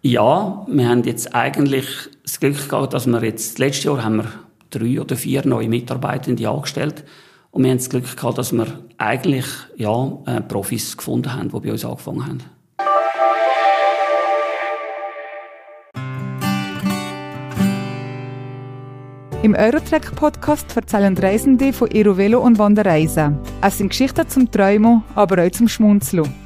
Ja, 0.08 0.64
wir 0.68 0.88
haben 0.88 1.04
jetzt 1.06 1.34
eigentlich 1.34 1.88
das 2.22 2.40
Glück 2.40 2.70
gehabt, 2.70 2.94
dass 2.94 3.08
wir 3.08 3.24
jetzt, 3.24 3.58
letztes 3.58 3.86
Jahr 3.86 4.04
haben 4.04 4.18
wir 4.18 4.32
drei 4.70 5.02
oder 5.02 5.16
vier 5.16 5.44
neue 5.48 5.68
Mitarbeitende 5.68 6.48
angestellt. 6.48 7.04
Und 7.50 7.64
wir 7.64 7.72
haben 7.72 7.80
das 7.80 7.90
Glück 7.90 8.16
gehabt, 8.16 8.38
dass 8.38 8.54
wir 8.54 8.68
eigentlich, 9.00 9.48
ja, 9.78 10.12
äh, 10.28 10.42
Profis 10.42 10.96
gefunden 10.96 11.34
haben, 11.34 11.50
die 11.50 11.60
bei 11.60 11.72
uns 11.72 11.84
angefangen 11.84 12.24
haben. 12.24 12.38
Im 19.42 19.56
Eurotrack-Podcast 19.56 20.78
erzählen 20.78 21.18
Reisende 21.18 21.74
von 21.74 21.90
ihrer 21.90 22.16
Velo- 22.16 22.42
und 22.42 22.60
Wanderreisen. 22.60 23.40
Es 23.60 23.80
sind 23.80 23.90
Geschichten 23.90 24.30
zum 24.30 24.52
Träumen, 24.52 25.02
aber 25.16 25.44
auch 25.44 25.50
zum 25.50 25.68
Schmunzeln. 25.68 26.45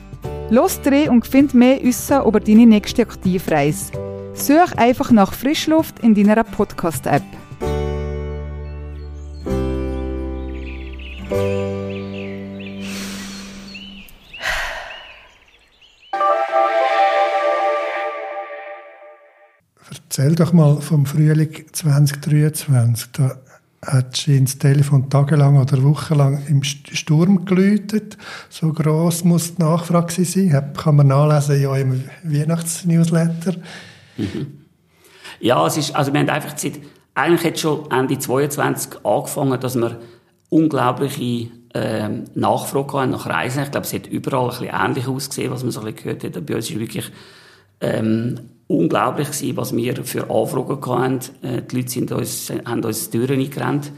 Los 0.51 0.81
dreh 0.81 1.07
und 1.09 1.27
find 1.27 1.53
mehr 1.53 1.83
Wissen 1.83 2.23
über 2.25 2.39
deine 2.39 2.65
nächste 2.65 3.03
Aktivreise. 3.03 3.91
Such 4.33 4.75
einfach 4.77 5.11
nach 5.11 5.33
Frischluft 5.33 5.99
in 5.99 6.15
deiner 6.15 6.43
Podcast-App. 6.43 7.21
Erzähl 19.91 20.33
doch 20.33 20.51
mal 20.51 20.81
vom 20.81 21.05
Frühling 21.05 21.65
2023. 21.71 23.11
Da 23.11 23.39
hat 23.85 24.27
ins 24.27 24.57
Telefon 24.57 25.09
tagelang 25.09 25.57
oder 25.57 25.81
wochenlang 25.83 26.45
im 26.47 26.63
Sturm 26.63 27.45
geläutet. 27.45 28.17
So 28.49 28.73
gross 28.73 29.23
muss 29.23 29.55
die 29.55 29.61
Nachfrage 29.61 30.25
sein. 30.25 30.49
Das 30.49 30.83
kann 30.83 30.97
man 30.97 31.07
nachlesen 31.07 31.61
ja 31.61 31.75
im 31.77 32.03
Weihnachtsnewsletter. 32.23 33.53
Mhm. 34.17 34.65
Ja, 35.39 35.65
es 35.65 35.77
ist, 35.77 35.95
also 35.95 36.11
wir 36.11 36.19
haben 36.19 36.29
einfach 36.29 36.55
Zeit, 36.55 36.73
eigentlich 37.15 37.45
hat 37.45 37.59
schon 37.59 37.89
Ende 37.91 38.19
22 38.19 39.05
angefangen, 39.05 39.59
dass 39.59 39.75
wir 39.75 39.99
unglaubliche 40.49 41.51
ähm, 41.73 42.25
Nachfrage 42.35 42.93
haben 42.93 43.11
nach 43.11 43.27
Reisen. 43.27 43.63
Ich 43.63 43.71
glaube, 43.71 43.85
es 43.85 43.93
hat 43.93 44.07
überall 44.07 44.45
ein 44.45 44.49
bisschen 44.49 44.75
ähnlich 44.75 45.07
ausgesehen, 45.07 45.51
was 45.51 45.63
man 45.63 45.71
so 45.71 45.81
ein 45.81 45.93
bisschen 45.93 46.19
gehört 46.19 46.35
hat. 46.35 46.45
Bei 46.45 46.55
uns 46.55 46.69
ist 46.69 46.79
wirklich 46.79 47.11
ähm, 47.81 48.39
unglaublich 48.69 49.31
gewesen, 49.31 49.57
was 49.57 49.75
wir 49.75 50.03
für 50.03 50.29
Anfragen 50.29 50.85
hatten. 50.85 51.45
Äh, 51.45 51.63
die 51.63 51.75
Leute 51.75 51.89
sind 51.89 52.11
uns, 52.11 52.51
haben 52.65 52.83
uns 52.83 53.09
Türen 53.09 53.39
eingerannt, 53.39 53.91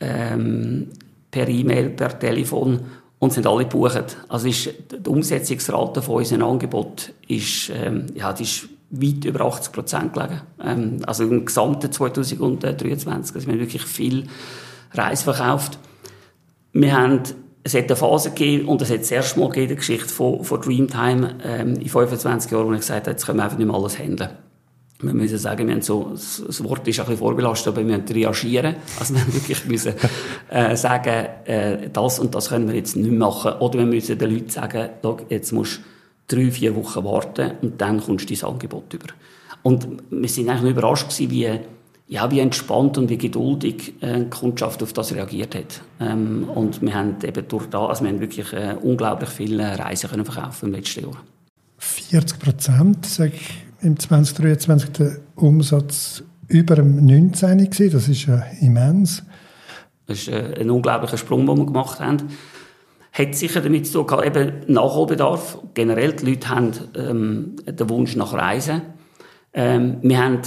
ähm, 0.00 0.88
per 1.30 1.48
E-Mail, 1.48 1.90
per 1.90 2.18
Telefon 2.18 2.80
und 3.18 3.32
sind 3.32 3.46
alle 3.46 3.64
gebucht. 3.64 4.16
Also 4.28 4.46
ist, 4.46 4.70
die 5.04 5.08
Umsetzungsrate 5.08 6.00
von 6.00 6.16
unserem 6.16 6.44
Angebot 6.44 7.12
ist, 7.26 7.70
ähm, 7.74 8.06
ja, 8.14 8.32
die 8.32 8.44
ist 8.44 8.68
weit 8.90 9.24
über 9.24 9.44
80 9.46 9.72
Prozent 9.72 10.12
gelegen. 10.12 10.40
Ähm, 10.62 10.98
also 11.06 11.24
im 11.24 11.44
gesamten 11.44 11.90
2023. 11.90 13.34
Also 13.34 13.46
wir 13.48 13.54
haben 13.54 13.60
wirklich 13.60 13.82
viel 13.82 14.28
Reis 14.92 15.24
verkauft. 15.24 15.80
Wir 16.72 16.96
haben 16.96 17.22
es 17.66 17.74
hat 17.74 17.84
eine 17.84 17.96
Phase 17.96 18.30
gegeben, 18.30 18.68
und 18.68 18.82
es 18.82 18.90
hat 18.90 19.00
das 19.00 19.10
erste 19.10 19.40
Mal 19.40 19.48
gegeben, 19.48 19.70
die 19.70 19.76
Geschichte 19.76 20.08
von, 20.08 20.44
von 20.44 20.60
Dreamtime, 20.60 21.38
ähm, 21.42 21.74
in 21.76 21.88
25 21.88 22.50
Jahren, 22.52 22.68
wo 22.68 22.72
ich 22.72 22.80
gesagt 22.80 23.06
habe, 23.06 23.12
jetzt 23.12 23.24
können 23.24 23.38
wir 23.38 23.44
einfach 23.44 23.56
nicht 23.56 23.66
mehr 23.66 23.74
alles 23.74 23.98
handeln. 23.98 24.30
Wir 25.00 25.14
müssen 25.14 25.38
sagen, 25.38 25.66
wir 25.66 25.74
haben 25.74 25.82
so, 25.82 26.10
das 26.12 26.64
Wort 26.64 26.86
ist 26.86 27.00
ein 27.00 27.06
bisschen 27.06 27.18
vorbelastet, 27.18 27.68
aber 27.68 27.86
wir 27.86 27.98
müssen 27.98 28.14
reagieren. 28.14 28.76
Also 28.98 29.14
wir 29.14 29.34
wirklich 29.34 29.64
müssen, 29.64 29.94
äh, 30.50 30.76
sagen, 30.76 31.26
äh, 31.46 31.90
das 31.90 32.18
und 32.18 32.34
das 32.34 32.50
können 32.50 32.68
wir 32.68 32.74
jetzt 32.74 32.96
nicht 32.96 33.10
machen. 33.10 33.54
Oder 33.54 33.80
wir 33.80 33.86
müssen 33.86 34.16
den 34.18 34.30
Leuten 34.30 34.50
sagen, 34.50 34.90
jetzt 35.28 35.52
musst 35.52 35.80
du 36.28 36.36
drei, 36.36 36.50
vier 36.50 36.76
Wochen 36.76 37.04
warten 37.04 37.52
und 37.60 37.80
dann 37.80 38.00
kommst 38.00 38.30
du 38.30 38.34
dein 38.34 38.50
Angebot 38.50 38.94
über. 38.94 39.06
Und 39.62 39.88
wir 40.10 40.28
sind 40.28 40.48
eigentlich 40.48 40.70
überrascht 40.70 41.08
gewesen, 41.08 41.30
wie, 41.30 41.60
ja, 42.06 42.30
wie 42.30 42.40
entspannt 42.40 42.98
und 42.98 43.08
wie 43.08 43.18
geduldig 43.18 43.94
äh, 44.00 44.20
die 44.20 44.30
Kundschaft 44.30 44.82
auf 44.82 44.92
das 44.92 45.14
reagiert 45.14 45.54
hat. 45.54 45.80
Ähm, 46.00 46.48
und 46.54 46.82
wir 46.82 46.94
haben 46.94 47.16
eben 47.22 47.48
durch 47.48 47.66
das, 47.66 47.88
also 47.88 48.04
wir 48.04 48.10
haben 48.10 48.20
wirklich 48.20 48.52
äh, 48.52 48.76
unglaublich 48.80 49.30
viele 49.30 49.78
Reisen 49.78 50.10
können 50.10 50.24
verkaufen 50.24 50.66
im 50.66 50.74
letzten 50.74 51.04
Jahr. 51.04 51.16
40 51.78 52.38
Prozent, 52.38 53.06
sage 53.06 53.32
ich, 53.34 53.64
im 53.80 53.98
2023 53.98 54.90
der 54.92 55.16
Umsatz 55.34 56.22
über 56.48 56.76
dem 56.76 57.04
19 57.04 57.58
gewesen. 57.58 57.90
Das 57.92 58.08
ist 58.08 58.26
ja 58.26 58.42
immens. 58.60 59.22
Das 60.06 60.18
ist 60.18 60.28
äh, 60.28 60.60
ein 60.60 60.70
unglaublicher 60.70 61.16
Sprung, 61.16 61.46
den 61.46 61.56
wir 61.56 61.66
gemacht 61.66 62.00
haben. 62.00 62.18
Hat 63.12 63.34
sicher 63.34 63.60
damit 63.60 63.86
zu 63.86 64.00
tun 64.00 64.06
gehabt, 64.08 64.26
eben 64.26 64.52
Nachholbedarf. 64.66 65.58
Generell, 65.72 66.12
die 66.14 66.26
Leute 66.26 66.48
haben 66.48 66.72
ähm, 66.96 67.56
den 67.66 67.88
Wunsch 67.88 68.16
nach 68.16 68.32
Reisen. 68.34 68.82
Ähm, 69.52 69.98
wir 70.02 70.22
haben 70.22 70.40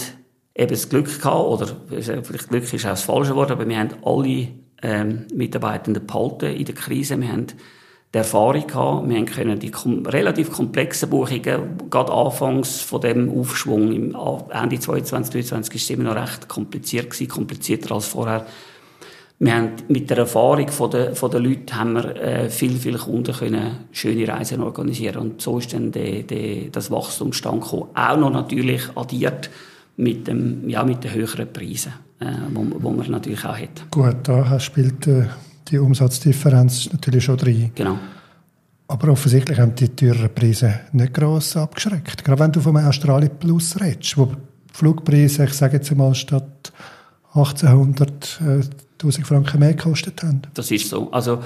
eben 0.57 0.71
das 0.71 0.89
Glück 0.89 1.21
gehabt, 1.21 1.45
oder 1.45 1.67
vielleicht 1.89 2.49
Glück 2.49 2.73
ist 2.73 2.85
auch 2.85 2.89
das 2.89 3.03
falsche 3.03 3.35
Wort, 3.35 3.51
aber 3.51 3.67
wir 3.67 3.77
haben 3.77 3.91
alle 4.03 4.47
ähm, 4.81 5.27
Mitarbeitenden 5.33 6.05
behalten 6.05 6.55
in 6.55 6.65
der 6.65 6.75
Krise. 6.75 7.19
Wir 7.21 7.31
haben 7.31 7.47
die 8.13 8.17
Erfahrung 8.17 8.65
gehabt, 8.65 9.09
wir 9.09 9.25
können 9.25 9.59
die 9.59 9.69
kom 9.69 10.05
relativ 10.05 10.51
komplexen 10.51 11.09
Buchungen, 11.09 11.77
gerade 11.89 12.11
anfangs 12.11 12.79
von 12.81 13.01
dem 13.01 13.29
Aufschwung 13.29 13.91
im 13.91 14.15
Ende 14.49 14.79
2022, 14.79 15.09
2023 15.69 15.75
ist 15.75 15.83
es 15.83 15.89
immer 15.91 16.03
noch 16.03 16.15
recht 16.15 16.47
kompliziert 16.47 17.09
gewesen, 17.11 17.27
komplizierter 17.27 17.93
als 17.95 18.07
vorher. 18.07 18.47
Wir 19.39 19.53
haben 19.53 19.73
mit 19.87 20.09
der 20.09 20.19
Erfahrung 20.19 20.67
von 20.69 20.89
der, 20.89 21.15
von 21.15 21.29
der 21.29 21.41
Leute 21.41 21.75
haben 21.75 21.93
wir 21.93 22.15
äh, 22.15 22.49
viel, 22.49 22.77
viele 22.77 22.97
Kunden 22.97 23.35
können 23.35 23.85
schöne 23.91 24.27
Reisen 24.27 24.63
organisieren 24.63 25.17
und 25.17 25.41
so 25.41 25.59
ist 25.59 25.73
dann 25.73 25.91
de, 25.91 26.23
de, 26.23 26.69
das 26.71 26.89
Wachstum 26.89 27.33
stand 27.33 27.61
gekommen. 27.61 27.89
Auch 27.93 28.17
noch 28.17 28.31
natürlich 28.31 28.81
addiert 28.95 29.51
mit, 29.97 30.27
dem, 30.27 30.67
ja, 30.69 30.83
mit 30.83 31.03
den 31.03 31.13
höheren 31.13 31.51
Preisen, 31.51 31.93
äh, 32.19 32.25
wo, 32.53 32.65
wo 32.79 32.91
man 32.91 33.09
natürlich 33.11 33.43
auch 33.45 33.57
hat. 33.57 33.91
Gut, 33.91 34.17
da 34.23 34.59
spielt 34.59 35.07
äh, 35.07 35.25
die 35.67 35.77
Umsatzdifferenz 35.79 36.91
natürlich 36.91 37.23
schon 37.23 37.37
drin. 37.37 37.71
Genau. 37.75 37.97
Aber 38.87 39.09
offensichtlich 39.09 39.59
haben 39.59 39.75
die 39.75 39.89
teuren 39.89 40.33
Preise 40.33 40.79
nicht 40.93 41.13
gross 41.13 41.57
abgeschreckt. 41.57 42.23
Gerade 42.23 42.39
wenn 42.39 42.51
du 42.53 42.61
vom 42.61 42.77
Australien 42.77 43.31
Plus 43.37 43.79
redest, 43.81 44.17
wo 44.17 44.31
Flugpreise, 44.71 45.43
ich 45.43 45.53
sage 45.53 45.77
jetzt 45.77 45.93
mal, 45.93 46.15
statt 46.15 46.71
1800 47.33 48.39
äh, 48.41 48.61
1000 48.93 49.27
Franken 49.27 49.59
mehr 49.59 49.73
gekostet 49.73 50.23
haben. 50.23 50.41
Das 50.53 50.71
ist 50.71 50.89
so. 50.89 51.11
Also 51.11 51.43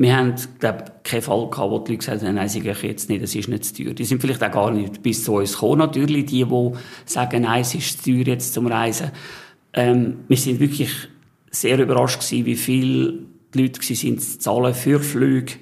Wir 0.00 0.16
haben, 0.16 0.34
glaube 0.60 0.84
keinen 1.02 1.22
Fall 1.22 1.50
gehabt, 1.50 1.70
wo 1.72 1.78
die 1.80 1.92
Leute 1.92 2.06
gesagt 2.06 2.22
haben, 2.22 2.36
nein, 2.36 2.48
sie 2.48 2.60
gehen 2.60 2.76
jetzt 2.82 3.08
nicht, 3.08 3.20
es 3.20 3.34
ist 3.34 3.48
nicht 3.48 3.64
zu 3.64 3.82
teuer. 3.82 3.94
Die 3.94 4.04
sind 4.04 4.20
vielleicht 4.20 4.44
auch 4.44 4.52
gar 4.52 4.70
nicht 4.70 5.02
bis 5.02 5.24
zu 5.24 5.34
uns 5.34 5.54
gekommen, 5.54 5.78
natürlich, 5.78 6.26
die, 6.26 6.44
die 6.44 6.72
sagen, 7.04 7.42
nein, 7.42 7.62
es 7.62 7.74
ist 7.74 8.04
zu 8.04 8.12
teuer 8.12 8.26
jetzt 8.28 8.54
zum 8.54 8.68
Reisen. 8.68 9.10
Ähm, 9.72 10.18
wir 10.28 10.36
sind 10.36 10.60
wirklich 10.60 10.92
sehr 11.50 11.80
überrascht 11.80 12.20
gewesen, 12.20 12.46
wie 12.46 12.54
viele 12.54 13.18
Leute 13.52 13.82
sind 13.82 14.22
zu 14.22 14.38
zahlen 14.38 14.72
für 14.72 15.00
Flüge, 15.00 15.54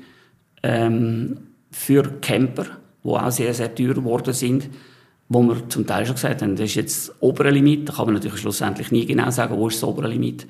ähm, 0.62 1.38
für 1.70 2.02
Camper, 2.20 2.66
die 3.04 3.08
auch 3.08 3.30
sehr, 3.30 3.54
sehr 3.54 3.74
teuer 3.74 3.94
geworden 3.94 4.34
sind, 4.34 4.68
wo 5.30 5.42
wir 5.42 5.66
zum 5.70 5.86
Teil 5.86 6.04
schon 6.04 6.16
gesagt 6.16 6.42
haben, 6.42 6.56
das 6.56 6.66
ist 6.66 6.74
jetzt 6.74 7.08
das 7.08 7.22
obere 7.22 7.50
Limit, 7.50 7.88
da 7.88 7.94
kann 7.94 8.04
man 8.04 8.14
natürlich 8.14 8.40
schlussendlich 8.40 8.90
nie 8.90 9.06
genau 9.06 9.30
sagen, 9.30 9.56
wo 9.56 9.68
ist 9.68 9.82
das 9.82 9.88
obere 9.88 10.08
Limit. 10.08 10.46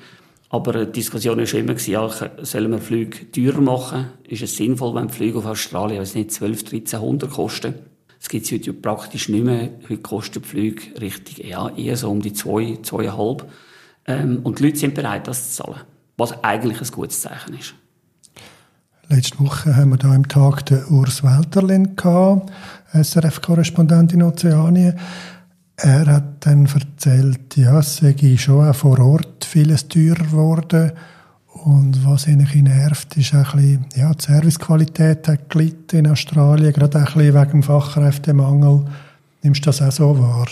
Aber 0.48 0.84
die 0.84 0.92
Diskussion 0.92 1.38
war 1.38 1.46
schon 1.46 1.60
immer, 1.60 1.76
sollen 1.78 2.70
wir 2.70 2.78
Flüge 2.78 3.30
teurer 3.32 3.60
machen? 3.60 4.06
Ist 4.28 4.42
es 4.42 4.56
sinnvoll, 4.56 4.94
wenn 4.94 5.10
Flüge 5.10 5.38
auf 5.38 5.46
Australien 5.46 5.98
also 5.98 6.18
nicht 6.18 6.30
12, 6.30 6.72
1300 6.72 7.30
kosten? 7.30 7.74
Das 8.18 8.28
gibt 8.28 8.46
es 8.46 8.52
heute 8.52 8.72
praktisch 8.72 9.28
nicht 9.28 9.44
mehr. 9.44 9.70
Heute 9.88 9.98
kosten 9.98 10.42
die 10.42 10.48
Flüge 10.48 11.00
richtig, 11.00 11.38
ja, 11.38 11.68
eher 11.70 11.96
so 11.96 12.10
um 12.10 12.22
die 12.22 12.32
2, 12.32 12.78
2,5. 12.82 13.44
Ähm, 14.06 14.40
und 14.44 14.58
die 14.58 14.64
Leute 14.64 14.78
sind 14.78 14.94
bereit, 14.94 15.26
das 15.26 15.50
zu 15.50 15.62
zahlen. 15.62 15.80
Was 16.16 16.42
eigentlich 16.44 16.80
ein 16.80 16.88
gutes 16.90 17.20
Zeichen 17.20 17.54
ist. 17.58 17.74
Letzte 19.08 19.38
Woche 19.38 19.76
haben 19.76 19.90
wir 19.90 19.98
da 19.98 20.14
im 20.14 20.26
Tag 20.26 20.66
den 20.66 20.84
Urs 20.86 21.22
Welterlin 21.22 21.94
SRF-Korrespondent 22.92 24.12
in 24.12 24.22
Ozeanien. 24.22 24.98
Er 25.78 26.06
hat 26.06 26.46
dann 26.46 26.66
erzählt, 26.66 27.56
ja, 27.56 27.78
es 27.80 27.98
sei 27.98 28.36
schon 28.38 28.66
auch 28.66 28.74
vor 28.74 28.98
Ort 28.98 29.44
vieles 29.44 29.88
teurer 29.88 30.24
geworden. 30.24 30.92
Und 31.64 32.04
was 32.06 32.26
ihn 32.26 32.46
nervt, 32.62 33.16
ist 33.16 33.34
auch 33.34 33.54
ein 33.54 33.60
bisschen, 33.60 33.86
ja, 33.94 34.12
die 34.12 34.22
Servicequalität 34.22 35.28
hat 35.28 35.50
gelitten 35.50 35.98
in 35.98 36.06
Australien, 36.06 36.72
gerade 36.72 36.98
auch 36.98 37.14
ein 37.14 37.18
bisschen 37.18 37.34
wegen 37.34 37.50
dem 37.50 37.62
Fachkräftemangel. 37.62 38.86
Nimmst 39.42 39.66
du 39.66 39.68
das 39.68 39.82
auch 39.82 39.92
so 39.92 40.18
wahr? 40.18 40.48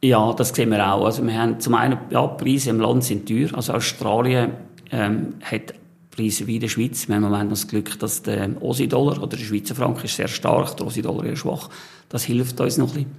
Ja, 0.00 0.32
das 0.32 0.50
sehen 0.50 0.70
wir 0.70 0.92
auch. 0.92 1.04
Also 1.04 1.26
wir 1.26 1.34
haben 1.34 1.60
zum 1.60 1.74
einen, 1.74 1.98
ja, 2.10 2.26
die 2.26 2.44
Preise 2.44 2.70
im 2.70 2.80
Land 2.80 3.04
sind 3.04 3.28
teuer. 3.28 3.50
Also 3.52 3.74
Australien 3.74 4.52
ähm, 4.92 5.34
hat 5.42 5.74
Preise 6.10 6.46
wie 6.46 6.54
in 6.54 6.60
der 6.60 6.68
Schweiz. 6.68 7.06
Wir 7.08 7.16
haben 7.16 7.24
im 7.24 7.30
Moment 7.30 7.52
das 7.52 7.66
Glück, 7.66 7.98
dass 7.98 8.22
der 8.22 8.48
Aussie-Dollar 8.60 9.18
oder 9.18 9.36
der 9.36 9.44
Schweizer 9.44 9.74
Franken 9.74 10.04
ist 10.04 10.16
sehr 10.16 10.28
stark, 10.28 10.76
der 10.76 10.86
Aussie-Dollar 10.86 11.24
eher 11.24 11.36
schwach. 11.36 11.68
Das 12.08 12.24
hilft 12.24 12.60
uns 12.60 12.78
noch 12.78 12.88
ein 12.88 12.94
bisschen. 12.94 13.16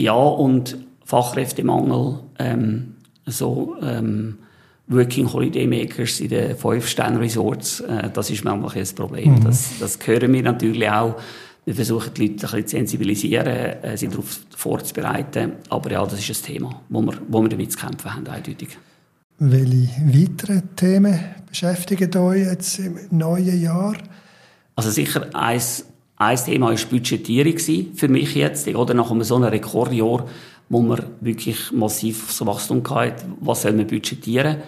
Ja, 0.00 0.14
und 0.14 0.78
Fachkräftemangel, 1.04 2.20
ähm, 2.38 2.94
so 3.26 3.76
ähm, 3.82 4.38
Working 4.86 5.32
Holiday 5.32 5.66
Makers 5.66 6.20
in 6.20 6.30
den 6.30 6.56
Fünf-Sterne-Resorts, 6.56 7.80
äh, 7.80 8.10
das 8.10 8.30
ist 8.30 8.44
manchmal 8.44 8.76
ein 8.76 8.94
Problem. 8.94 9.34
Mhm. 9.34 9.44
Das, 9.44 9.78
das 9.78 9.98
hören 10.04 10.32
wir 10.32 10.42
natürlich 10.42 10.88
auch. 10.88 11.16
Wir 11.64 11.74
versuchen 11.74 12.14
die 12.14 12.28
Leute 12.28 12.46
ein 12.46 12.52
bisschen 12.52 12.66
zu 12.66 12.76
sensibilisieren, 12.76 13.46
äh, 13.46 13.96
sie 13.96 14.08
darauf 14.08 14.40
vorzubereiten. 14.56 15.52
Aber 15.68 15.90
ja, 15.90 16.04
das 16.04 16.18
ist 16.18 16.42
ein 16.42 16.54
Thema, 16.54 16.80
wo 16.88 17.02
wir, 17.02 17.14
wo 17.28 17.42
wir 17.42 17.48
damit 17.48 17.72
zu 17.72 17.78
kämpfen 17.78 18.14
haben, 18.14 18.26
eindeutig. 18.26 18.78
Welche 19.38 19.88
weiteren 20.06 20.74
Themen 20.76 21.20
beschäftigen 21.48 22.14
euch 22.16 22.46
jetzt 22.46 22.78
im 22.78 22.98
neuen 23.10 23.60
Jahr? 23.60 23.96
Also 24.76 24.90
sicher 24.90 25.26
eins 25.34 25.84
ein 26.20 26.36
Thema 26.36 26.68
war 26.68 26.76
Budgetierung 26.76 27.58
für 27.94 28.08
mich 28.08 28.34
jetzt, 28.34 28.68
oder 28.68 28.92
nach 28.92 29.10
einem 29.10 29.22
so 29.22 29.36
einem 29.36 29.44
Rekordjahr, 29.44 30.26
wo 30.68 30.82
man 30.82 31.02
wirklich 31.20 31.72
massiv 31.72 32.24
aufs 32.24 32.44
Wachstum 32.44 32.82
hatte, 32.90 33.24
was 33.40 33.62
soll 33.62 33.72
man 33.72 33.86
budgetieren. 33.86 34.58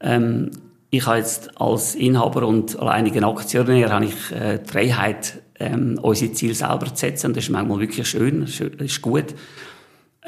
Ähm, 0.00 0.50
ich 0.90 1.06
habe 1.06 1.18
jetzt 1.18 1.60
als 1.60 1.94
Inhaber 1.94 2.46
und 2.46 2.78
alleinigen 2.78 3.22
Aktionär 3.22 3.90
habe 3.90 4.06
ich 4.06 4.32
äh, 4.32 4.58
die 4.58 4.68
Freiheit, 4.68 5.40
ähm, 5.60 5.98
unsere 6.02 6.32
Ziele 6.32 6.54
selber 6.54 6.86
zu 6.86 6.96
setzen. 6.96 7.32
Das 7.32 7.44
ist 7.44 7.50
manchmal 7.50 7.78
wirklich 7.78 8.06
schön, 8.08 8.40
das 8.40 8.60
ist 8.60 9.00
gut. 9.00 9.26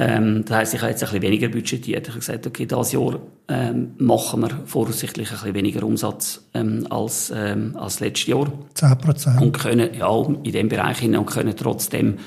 Ähm, 0.00 0.44
das 0.44 0.56
heisst, 0.56 0.74
ich 0.74 0.80
habe 0.80 0.92
jetzt 0.92 1.02
ein 1.02 1.08
bisschen 1.08 1.22
weniger 1.22 1.48
budgetiert. 1.48 2.06
Ich 2.06 2.08
habe 2.08 2.20
gesagt, 2.20 2.46
okay, 2.46 2.66
dieses 2.66 2.92
Jahr 2.92 3.18
ähm, 3.48 3.94
machen 3.98 4.40
wir 4.42 4.50
voraussichtlich 4.64 5.28
ein 5.30 5.38
bisschen 5.38 5.54
weniger 5.54 5.82
Umsatz 5.82 6.48
ähm, 6.54 6.86
als, 6.88 7.32
ähm, 7.34 7.76
als 7.76 7.98
letztes 7.98 8.28
Jahr. 8.28 8.46
10 8.74 8.98
Prozent. 8.98 9.42
Und 9.42 9.58
können, 9.58 9.90
ja, 9.98 10.22
in 10.22 10.42
diesem 10.44 10.68
Bereich 10.68 10.98
hin 10.98 11.16
und 11.16 11.26
können 11.26 11.56
trotzdem 11.56 12.18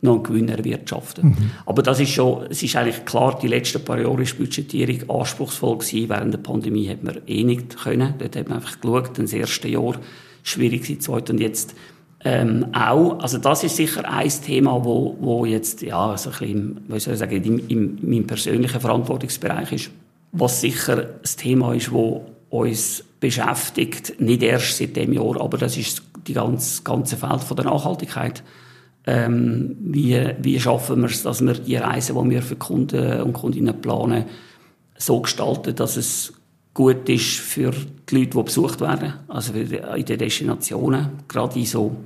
noch 0.00 0.14
einen 0.14 0.22
Gewinn 0.22 0.48
erwirtschaften. 0.48 1.28
Mhm. 1.28 1.50
Aber 1.66 1.82
das 1.82 2.00
ist 2.00 2.10
schon, 2.12 2.46
es 2.48 2.62
ist 2.62 2.76
eigentlich 2.76 3.04
klar, 3.04 3.38
die 3.42 3.48
letzten 3.48 3.84
paar 3.84 4.00
Jahre 4.00 4.22
ist 4.22 4.38
Budgetierung 4.38 5.20
anspruchsvoll 5.20 5.78
gewesen. 5.78 6.08
Während 6.08 6.32
der 6.32 6.38
Pandemie 6.38 6.88
hat 6.88 7.02
man 7.02 7.18
eh 7.26 7.44
nicht 7.44 7.76
können. 7.76 8.14
Dort 8.18 8.36
hat 8.36 8.48
man 8.48 8.58
einfach 8.58 8.80
geschaut, 8.80 9.18
das 9.18 9.32
erste 9.32 9.68
Jahr 9.68 9.96
schwierig 10.44 10.82
gewesen, 10.82 11.00
zweit 11.00 11.28
und 11.28 11.40
jetzt 11.40 11.74
ähm, 12.24 12.66
auch, 12.72 13.20
also 13.20 13.38
das 13.38 13.62
ist 13.62 13.76
sicher 13.76 14.08
ein 14.08 14.28
Thema, 14.28 14.84
wo, 14.84 15.16
wo 15.20 15.44
jetzt, 15.44 15.82
ja, 15.82 16.16
so 16.16 16.30
ein 16.30 16.38
bisschen, 16.38 17.00
soll 17.00 17.12
ich 17.12 17.18
sagen, 17.18 17.42
in, 17.42 17.58
in, 17.58 17.98
in 17.98 18.10
meinem 18.10 18.26
persönlichen 18.26 18.80
Verantwortungsbereich 18.80 19.72
ist. 19.72 19.90
Was 20.32 20.60
sicher 20.60 20.98
ein 20.98 21.36
Thema 21.36 21.74
ist, 21.74 21.92
wo 21.92 22.26
uns 22.50 23.04
beschäftigt, 23.20 24.20
nicht 24.20 24.42
erst 24.42 24.76
seit 24.76 24.96
dem 24.96 25.12
Jahr, 25.12 25.40
aber 25.40 25.58
das 25.58 25.76
ist 25.76 26.02
die 26.26 26.34
ganze, 26.34 26.82
ganze 26.82 27.16
Feld 27.16 27.42
von 27.42 27.56
der 27.56 27.66
Nachhaltigkeit. 27.66 28.42
Ähm, 29.06 29.76
wie, 29.80 30.34
wie 30.40 30.60
schaffen 30.60 31.00
wir 31.00 31.08
es, 31.08 31.22
dass 31.22 31.40
wir 31.40 31.54
die 31.54 31.76
Reisen, 31.76 32.22
die 32.22 32.30
wir 32.30 32.42
für 32.42 32.56
Kunden 32.56 33.22
und 33.22 33.32
Kundinnen 33.32 33.80
planen, 33.80 34.24
so 34.98 35.20
gestalten, 35.20 35.74
dass 35.74 35.96
es 35.96 36.32
gut 36.74 37.08
ist 37.08 37.38
für 37.38 37.72
die 38.08 38.14
Leute, 38.14 38.30
die 38.36 38.42
besucht 38.42 38.80
werden, 38.80 39.14
also 39.28 39.52
in 39.52 40.04
den 40.04 40.18
Destinationen, 40.18 41.08
gerade 41.26 41.58
in 41.58 41.66
so 41.66 41.96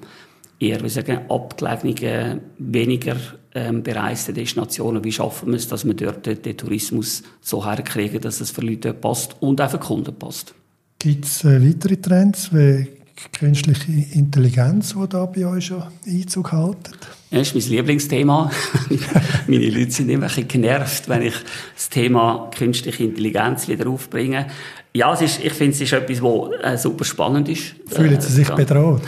eher, 0.59 0.81
wie 0.83 1.13
abgelegenen, 1.29 2.41
weniger 2.59 3.17
ähm, 3.55 3.83
bereisten 3.83 4.35
Destinationen. 4.35 5.05
Wie 5.05 5.13
schaffen 5.13 5.51
wir 5.51 5.57
es, 5.57 5.69
dass 5.69 5.85
wir 5.85 5.95
dort 5.95 6.25
den, 6.25 6.41
den 6.41 6.57
Tourismus 6.57 7.23
so 7.41 7.65
herkriegen, 7.65 8.21
dass 8.21 8.41
es 8.41 8.51
für 8.51 8.63
Leute 8.63 8.95
passt 8.95 9.37
und 9.41 9.61
auch 9.61 9.71
für 9.71 9.79
Kunden 9.79 10.15
passt? 10.15 10.55
Gibt 10.99 11.25
es 11.25 11.45
äh, 11.45 11.61
weitere 11.61 11.97
Trends 11.97 12.53
wie 12.53 12.87
künstliche 13.33 13.93
Intelligenz, 14.17 14.95
die 14.95 15.09
da 15.09 15.27
bei 15.27 15.47
euch 15.47 15.67
schon 15.67 15.85
Einzug 16.07 16.53
halten? 16.53 16.93
Das 17.31 17.49
ist 17.49 17.55
mein 17.55 17.77
Lieblingsthema. 17.77 18.51
Meine 19.47 19.71
Leute 19.71 19.91
sind 19.91 20.11
immer 20.11 20.25
ein 20.25 20.29
bisschen 20.29 20.49
genervt, 20.49 21.09
wenn 21.09 21.23
ich 21.23 21.35
das 21.75 21.89
Thema 21.89 22.51
künstliche 22.57 23.05
Intelligenz 23.05 23.69
wieder 23.69 23.89
aufbringe. 23.89 24.47
Ja, 24.93 25.15
es 25.15 25.23
ist, 25.23 25.45
ich 25.45 25.53
finde, 25.53 25.73
es 25.73 25.81
ist 25.81 25.93
etwas, 25.93 26.21
das 26.21 26.73
äh, 26.73 26.77
super 26.77 27.05
spannend 27.05 27.49
ist. 27.49 27.75
Fühlen 27.87 28.21
Sie 28.21 28.33
sich 28.33 28.51
äh, 28.51 28.55
bedroht? 28.55 29.03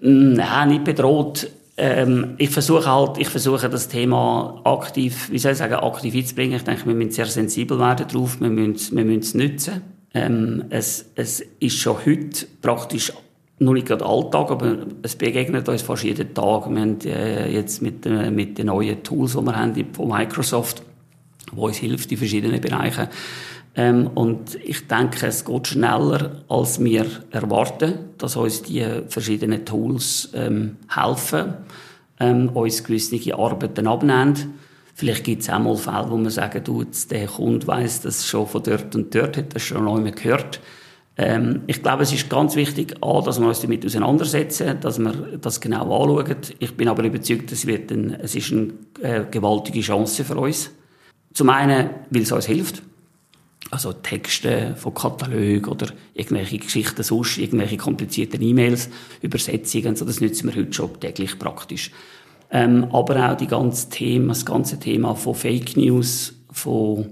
Nein, 0.00 0.68
nicht 0.70 0.84
bedroht. 0.84 1.48
Ähm, 1.76 2.34
ich 2.38 2.50
versuche 2.50 2.90
halt, 2.90 3.18
ich 3.18 3.28
versuche 3.28 3.68
das 3.70 3.88
Thema 3.88 4.60
aktiv, 4.64 5.28
wie 5.30 5.38
soll 5.38 5.52
ich 5.52 5.58
sagen, 5.58 5.74
aktiv 5.74 6.14
einzubringen. 6.14 6.56
Ich 6.56 6.64
denke, 6.64 6.86
wir 6.86 6.94
müssen 6.94 7.12
sehr 7.12 7.26
sensibel 7.26 7.78
werden 7.78 8.06
darauf, 8.08 8.40
wir 8.40 8.50
müssen, 8.50 8.96
wir 8.96 9.04
müssen 9.04 9.20
es 9.20 9.34
nutzen. 9.34 9.82
Ähm, 10.12 10.64
es, 10.70 11.06
es 11.14 11.40
ist 11.60 11.76
schon 11.78 11.96
heute 12.04 12.46
praktisch 12.60 13.12
noch 13.60 13.74
nicht 13.74 13.86
gerade 13.86 14.04
Alltag, 14.04 14.50
aber 14.50 14.78
es 15.02 15.16
begegnet 15.16 15.68
uns 15.68 15.82
fast 15.82 16.02
jeden 16.02 16.34
Tag. 16.34 16.68
Wir 16.70 16.80
haben 16.80 17.00
äh, 17.04 17.52
jetzt 17.52 17.82
mit, 17.82 18.06
äh, 18.06 18.30
mit 18.30 18.58
den 18.58 18.66
neuen 18.66 19.02
Tools, 19.02 19.32
die 19.32 19.42
wir 19.42 19.56
haben 19.56 19.86
von 19.92 20.08
Microsoft, 20.08 20.82
wo 21.52 21.66
uns 21.66 21.76
hilft 21.76 22.10
in 22.10 22.18
verschiedenen 22.18 22.60
Bereichen. 22.60 23.08
Ähm, 23.76 24.08
und 24.14 24.56
ich 24.64 24.86
denke, 24.88 25.26
es 25.26 25.44
geht 25.44 25.68
schneller, 25.68 26.42
als 26.48 26.82
wir 26.82 27.06
erwarten, 27.30 27.98
dass 28.16 28.36
uns 28.36 28.62
die 28.62 28.84
verschiedenen 29.08 29.64
Tools 29.66 30.30
ähm, 30.34 30.76
helfen, 30.88 31.54
ähm, 32.18 32.48
uns 32.48 32.82
gewisse 32.82 33.34
Arbeiten 33.36 33.86
abnehmen. 33.86 34.54
Vielleicht 34.94 35.24
gibt 35.24 35.42
es 35.42 35.50
auch 35.50 35.58
mal 35.58 35.76
Fälle, 35.76 36.10
wo 36.10 36.16
man 36.16 36.30
sagen, 36.30 36.64
du, 36.64 36.84
der 37.10 37.26
Kunde 37.26 37.66
weiss, 37.66 38.00
dass 38.00 38.26
schon 38.26 38.46
von 38.46 38.62
dort 38.62 38.94
und 38.94 39.14
dort 39.14 39.36
hat 39.36 39.54
das 39.54 39.62
schon 39.62 40.02
nicht 40.02 40.22
gehört. 40.22 40.60
Ähm, 41.16 41.62
ich 41.66 41.82
glaube, 41.82 42.04
es 42.04 42.12
ist 42.12 42.30
ganz 42.30 42.56
wichtig, 42.56 42.96
A, 43.02 43.20
dass 43.20 43.40
wir 43.40 43.48
uns 43.48 43.60
damit 43.60 43.84
auseinandersetzen, 43.84 44.80
dass 44.80 44.98
wir 44.98 45.38
das 45.40 45.60
genau 45.60 46.02
anschauen. 46.02 46.36
Ich 46.58 46.76
bin 46.76 46.88
aber 46.88 47.04
überzeugt, 47.04 47.52
es, 47.52 47.66
wird 47.66 47.90
ein, 47.90 48.14
es 48.14 48.34
ist 48.34 48.52
eine 48.52 48.72
äh, 49.02 49.24
gewaltige 49.30 49.80
Chance 49.80 50.24
für 50.24 50.36
uns. 50.36 50.70
Zum 51.32 51.50
einen, 51.50 51.90
weil 52.10 52.22
es 52.22 52.32
uns 52.32 52.46
hilft. 52.46 52.82
Also 53.70 53.92
Texte 53.92 54.74
von 54.76 54.94
Katalogen 54.94 55.66
oder 55.66 55.88
irgendwelche 56.14 56.58
Geschichten 56.58 57.02
sonst, 57.04 57.38
irgendwelche 57.38 57.76
komplizierten 57.76 58.42
E-Mails, 58.42 58.88
Übersetzungen, 59.20 59.94
so, 59.94 60.04
das 60.04 60.20
nutzen 60.20 60.48
wir 60.48 60.56
heute 60.60 60.72
schon 60.72 60.98
täglich 60.98 61.38
praktisch. 61.38 61.92
Ähm, 62.50 62.88
aber 62.92 63.30
auch 63.30 63.36
die 63.36 63.46
ganze 63.46 63.88
Thema, 63.90 64.28
das 64.28 64.44
ganze 64.44 64.80
Thema 64.80 65.14
von 65.14 65.36
Fake 65.36 65.76
News, 65.76 66.34
von 66.50 67.10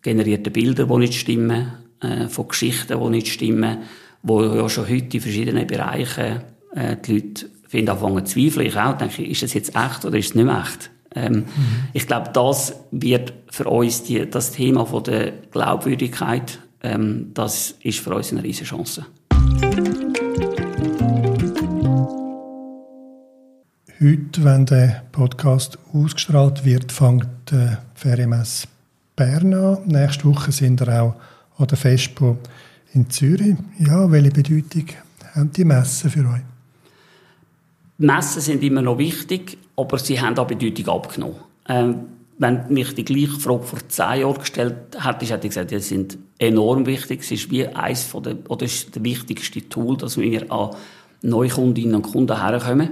generierten 0.00 0.52
Bildern, 0.52 0.88
die 0.88 0.96
nicht 0.96 1.14
stimmen, 1.14 1.72
äh, 2.00 2.28
von 2.28 2.48
Geschichten, 2.48 2.98
die 2.98 3.10
nicht 3.10 3.28
stimmen, 3.28 3.78
wo 4.22 4.42
ja 4.42 4.68
schon 4.68 4.88
heute 4.88 5.16
in 5.16 5.20
verschiedenen 5.20 5.66
Bereichen 5.66 6.42
äh, 6.74 6.96
die 6.96 7.12
Leute 7.12 7.50
finden, 7.66 7.90
anfangen 7.90 8.26
zu 8.26 8.34
zweifeln. 8.34 8.66
Ich 8.66 8.76
auch 8.76 8.96
denke, 8.96 9.24
ist 9.24 9.42
das 9.42 9.54
jetzt 9.54 9.74
echt 9.76 10.04
oder 10.04 10.18
ist 10.18 10.30
es 10.30 10.34
nicht 10.34 10.48
echt? 10.48 10.90
Ähm, 11.14 11.32
mhm. 11.32 11.44
Ich 11.92 12.06
glaube, 12.06 12.30
das 12.32 12.74
wird 12.90 13.32
für 13.50 13.64
uns 13.64 14.02
die, 14.02 14.28
das 14.28 14.52
Thema 14.52 14.84
von 14.86 15.02
der 15.04 15.32
Glaubwürdigkeit, 15.50 16.58
ähm, 16.82 17.30
das 17.34 17.74
ist 17.82 18.00
für 18.00 18.14
uns 18.14 18.32
eine 18.32 18.42
riesige 18.42 18.66
Chance. 18.66 19.06
Heute, 24.00 24.44
wenn 24.44 24.64
der 24.64 25.02
Podcast 25.10 25.76
ausgestrahlt 25.92 26.64
wird, 26.64 26.92
fängt 26.92 27.26
die 27.50 27.76
Ferienmesse 27.94 28.68
Bern 29.16 29.52
an. 29.52 29.78
Nächste 29.86 30.24
Woche 30.26 30.52
sind 30.52 30.78
wir 30.80 31.02
auch 31.02 31.14
an 31.58 31.66
der 31.66 31.76
Fespo 31.76 32.38
in 32.94 33.10
Zürich. 33.10 33.56
Ja, 33.78 34.10
welche 34.10 34.30
Bedeutung 34.30 34.86
haben 35.34 35.52
die 35.52 35.64
Messen 35.64 36.10
für 36.10 36.20
euch? 36.20 36.42
Messen 37.98 38.40
sind 38.40 38.62
immer 38.62 38.82
noch 38.82 38.98
wichtig, 38.98 39.58
aber 39.76 39.98
sie 39.98 40.20
haben 40.20 40.38
auch 40.38 40.46
Bedeutung 40.46 40.88
abgenommen. 40.88 41.36
Ähm, 41.68 41.96
wenn 42.38 42.72
mich 42.72 42.94
die 42.94 43.04
gleiche 43.04 43.40
Frage 43.40 43.64
vor 43.64 43.80
zehn 43.88 44.20
Jahren 44.20 44.38
gestellt 44.38 44.76
hätte, 44.94 45.28
hätte 45.28 45.46
ich 45.46 45.50
gesagt, 45.50 45.70
die 45.72 45.80
sind 45.80 46.18
enorm 46.38 46.86
wichtig. 46.86 47.22
Es 47.22 47.32
ist 47.32 47.50
wie 47.50 47.66
eines 47.66 48.04
von 48.04 48.22
der, 48.22 48.36
oder 48.48 48.64
ist 48.64 48.94
der 48.94 49.02
wichtigste 49.02 49.68
Tool, 49.68 49.96
dass 49.96 50.16
wir 50.16 50.50
an 50.52 50.70
Neukundinnen 51.22 51.96
und 51.96 52.02
Kunden 52.02 52.40
herkommen, 52.40 52.90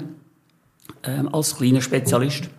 ähm, 1.04 1.32
als 1.32 1.56
kleiner 1.56 1.80
Spezialist. 1.80 2.50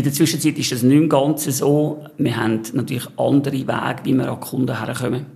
In 0.00 0.04
der 0.04 0.14
Zwischenzeit 0.14 0.58
ist 0.58 0.72
das 0.72 0.82
nicht 0.82 0.96
im 0.96 1.10
Ganzen 1.10 1.52
so. 1.52 2.02
Wir 2.16 2.34
haben 2.34 2.62
natürlich 2.72 3.06
andere 3.18 3.52
Wege, 3.52 3.96
wie 4.04 4.14
wir 4.14 4.32
an 4.32 4.40
Kunden 4.40 4.82
herkommen. 4.82 5.26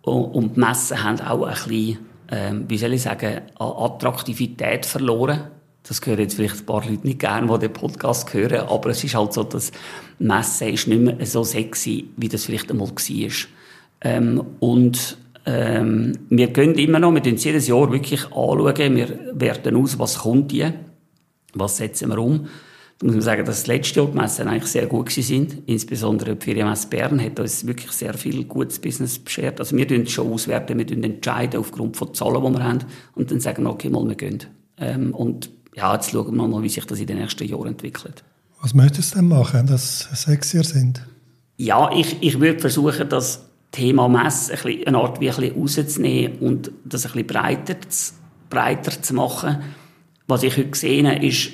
Und 0.00 0.56
die 0.56 0.60
Messen 0.60 1.04
haben 1.04 1.20
auch 1.20 1.42
ein 1.46 1.52
bisschen, 1.52 1.98
ähm, 2.30 2.64
wie 2.68 2.78
soll 2.78 2.94
ich 2.94 3.02
sagen, 3.02 3.42
an 3.58 3.72
Attraktivität 3.76 4.86
verloren. 4.86 5.48
Das 5.82 6.00
hören 6.06 6.20
jetzt 6.20 6.36
vielleicht 6.36 6.60
ein 6.60 6.64
paar 6.64 6.86
Leute 6.88 7.06
nicht 7.06 7.18
gerne, 7.18 7.52
die 7.52 7.58
den 7.58 7.72
Podcast 7.74 8.32
hören, 8.32 8.66
aber 8.66 8.88
es 8.88 9.04
ist 9.04 9.14
halt 9.14 9.34
so, 9.34 9.44
dass 9.44 9.72
Messen 10.18 10.68
nicht 10.68 10.88
mehr 10.88 11.26
so 11.26 11.44
sexy, 11.44 12.08
wie 12.16 12.30
das 12.30 12.46
vielleicht 12.46 12.70
einmal 12.70 12.88
war. 12.88 13.30
Ähm, 14.00 14.42
und 14.58 15.18
ähm, 15.44 16.18
wir 16.30 16.46
gehen 16.46 16.76
immer 16.76 16.98
noch, 16.98 17.12
wir 17.12 17.30
uns 17.30 17.44
jedes 17.44 17.68
Jahr 17.68 17.92
wirklich 17.92 18.24
anschauen, 18.24 18.96
wir 18.96 19.34
werten 19.34 19.76
aus, 19.76 19.98
was 19.98 20.20
kommt 20.20 20.50
hier, 20.52 20.72
was 21.52 21.76
setzen 21.76 22.08
wir 22.08 22.18
um. 22.18 22.48
Muss 23.02 23.12
man 23.12 23.20
sagen, 23.20 23.44
dass 23.44 23.58
das 23.58 23.66
letzte 23.66 24.00
Jahr 24.00 24.08
die 24.08 24.16
Messen 24.16 24.48
eigentlich 24.48 24.70
sehr 24.70 24.86
gut 24.86 25.10
sind. 25.10 25.58
Insbesondere 25.66 26.34
die 26.34 26.44
Ferienmesse 26.44 26.88
Bern 26.88 27.22
hat 27.22 27.38
uns 27.38 27.66
wirklich 27.66 27.92
sehr 27.92 28.14
viel 28.14 28.44
gutes 28.44 28.78
Business 28.78 29.18
beschert. 29.18 29.60
Also 29.60 29.76
wir 29.76 29.86
tun 29.86 30.06
schon 30.06 30.32
auswerten, 30.32 30.78
wir 30.78 31.04
entscheiden 31.04 31.60
aufgrund 31.60 31.96
von 31.98 32.14
Zahlen, 32.14 32.42
die 32.42 32.58
wir 32.58 32.64
haben 32.64 32.78
und 33.14 33.30
dann 33.30 33.40
sagen 33.40 33.64
wir, 33.64 33.70
okay, 33.70 33.90
mal, 33.90 34.06
wir 34.08 34.14
gehen. 34.14 34.44
Ähm, 34.78 35.14
und 35.14 35.50
ja, 35.74 35.92
jetzt 35.94 36.10
schauen 36.10 36.34
wir 36.34 36.48
mal, 36.48 36.62
wie 36.62 36.70
sich 36.70 36.86
das 36.86 36.98
in 36.98 37.06
den 37.06 37.18
nächsten 37.18 37.44
Jahren 37.44 37.68
entwickelt. 37.68 38.24
Was 38.62 38.72
möchtest 38.72 39.14
du 39.14 39.18
denn 39.18 39.28
machen, 39.28 39.66
dass 39.66 40.08
es 40.10 40.22
sexier 40.22 40.64
sind? 40.64 41.02
Ja, 41.58 41.90
ich, 41.92 42.16
ich 42.22 42.40
würde 42.40 42.60
versuchen, 42.60 43.08
das 43.10 43.44
Thema 43.72 44.08
Mess 44.08 44.50
ein 44.50 44.56
bisschen, 44.56 44.86
eine 44.86 44.98
Art 44.98 45.20
wie 45.20 45.28
ein 45.28 45.36
bisschen 45.36 45.60
rauszunehmen 45.60 46.38
und 46.38 46.70
das 46.84 47.04
ein 47.04 47.12
bisschen 47.12 47.26
breiter 47.26 47.76
zu, 47.88 48.14
breiter 48.48 49.02
zu 49.02 49.14
machen. 49.14 49.58
Was 50.26 50.42
ich 50.42 50.56
heute 50.56 50.70
gesehen 50.70 51.06
habe, 51.06 51.26
ist, 51.26 51.50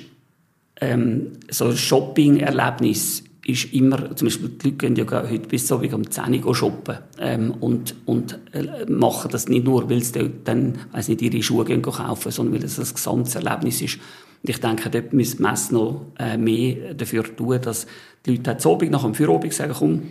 ähm, 0.81 1.33
so 1.49 1.65
ein 1.65 1.77
Shopping-Erlebnis 1.77 3.23
ist 3.45 3.73
immer, 3.73 4.15
zum 4.15 4.27
Beispiel 4.27 4.49
die 4.49 4.67
Leute 4.67 4.77
gehen 4.77 4.95
ja 4.95 5.05
heute 5.11 5.47
bis 5.47 5.69
wie 5.69 5.93
um 5.93 6.09
10 6.09 6.43
Uhr 6.45 6.55
shoppen 6.55 6.97
ähm, 7.19 7.51
und, 7.59 7.95
und 8.05 8.39
äh, 8.53 8.85
machen 8.89 9.29
das 9.31 9.49
nicht 9.49 9.65
nur, 9.65 9.89
weil 9.89 10.01
sie 10.01 10.31
dann, 10.43 10.79
weiss 10.91 11.09
nicht, 11.09 11.21
ihre 11.21 11.43
Schuhe 11.43 11.65
gehen 11.65 11.81
kaufen, 11.81 12.31
sondern 12.31 12.55
weil 12.55 12.63
es 12.63 12.79
ein 12.79 12.93
gesamtes 12.93 13.35
Erlebnis 13.35 13.81
ist. 13.81 13.95
Und 14.41 14.49
ich 14.49 14.59
denke, 14.59 14.89
dort 14.89 15.13
müssen 15.13 15.37
die 15.37 15.43
Messe 15.43 15.73
noch 15.73 16.05
äh, 16.17 16.37
mehr 16.37 16.93
dafür 16.93 17.23
tun, 17.35 17.59
dass 17.61 17.85
die 18.25 18.31
Leute 18.31 18.51
heute 18.51 18.69
Abend 18.69 18.91
nach 18.91 19.03
dem 19.03 19.13
Feierabend 19.13 19.53
sagen, 19.53 19.73
komm, 19.77 20.01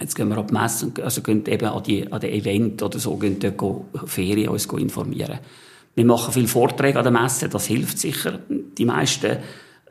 jetzt 0.00 0.16
gehen 0.16 0.28
wir 0.28 0.38
ab 0.38 0.48
die 0.48 0.54
Messe, 0.54 0.92
also 1.02 1.22
gehen 1.22 1.46
eben 1.46 1.68
an 1.68 1.82
die, 1.82 2.10
an 2.10 2.20
die 2.20 2.30
Event 2.30 2.82
oder 2.82 2.98
so, 2.98 3.16
gehen 3.16 3.38
dort 3.38 3.56
go, 3.56 3.84
Ferien 4.06 4.48
uns 4.48 4.66
go 4.66 4.76
informieren. 4.76 5.38
Wir 5.94 6.04
machen 6.04 6.32
viele 6.32 6.48
Vorträge 6.48 6.98
an 6.98 7.04
der 7.04 7.12
Messe, 7.12 7.48
das 7.48 7.66
hilft 7.66 8.00
sicher. 8.00 8.40
Die 8.48 8.84
meisten 8.84 9.36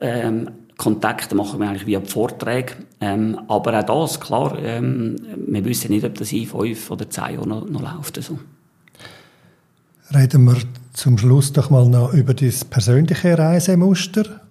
ähm, 0.04 0.50
Kontakte 0.78 1.36
machen 1.36 1.60
wir 1.60 1.70
eigentlich 1.70 1.86
via 1.86 2.02
Vorträge. 2.02 2.74
Ähm, 3.00 3.40
aber 3.48 3.80
auch 3.80 4.08
das, 4.08 4.20
klar, 4.20 4.58
ähm, 4.60 5.16
wir 5.48 5.64
wissen 5.66 5.92
nicht, 5.92 6.06
ob 6.06 6.16
das 6.16 6.32
in 6.32 6.46
fünf 6.46 6.92
oder 6.92 7.10
zehn 7.10 7.36
Jahren 7.36 7.50
noch, 7.50 7.68
noch 7.70 7.82
läuft. 7.82 8.18
Also. 8.18 8.40
Reden 10.14 10.44
wir 10.46 10.58
zum 10.94 11.18
Schluss 11.18 11.54
doch 11.54 11.70
mal 11.70 11.88
noch 11.88 12.14
über 12.14 12.34
das 12.34 12.66
persönliche 12.66 13.38
Reisemuster. 13.38 14.42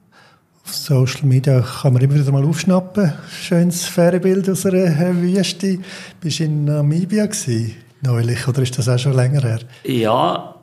Auf 0.65 0.75
Social 0.75 1.27
Media 1.27 1.61
kann 1.61 1.93
man 1.93 2.03
immer 2.03 2.15
wieder 2.15 2.33
mal 2.33 2.45
aufschnappen. 2.45 3.13
Schönes 3.29 3.85
Ferienbild 3.85 4.49
aus 4.49 4.65
einer 4.65 5.21
Wüste. 5.21 5.81
Bist 6.21 6.39
du 6.39 6.45
in 6.45 6.65
Namibia 6.65 7.27
gewesen, 7.27 7.75
neulich, 8.01 8.47
oder 8.47 8.63
ist 8.63 8.79
das 8.79 8.89
auch 8.89 8.99
schon 8.99 9.15
länger 9.15 9.43
her? 9.43 9.61
Ja, 9.85 10.62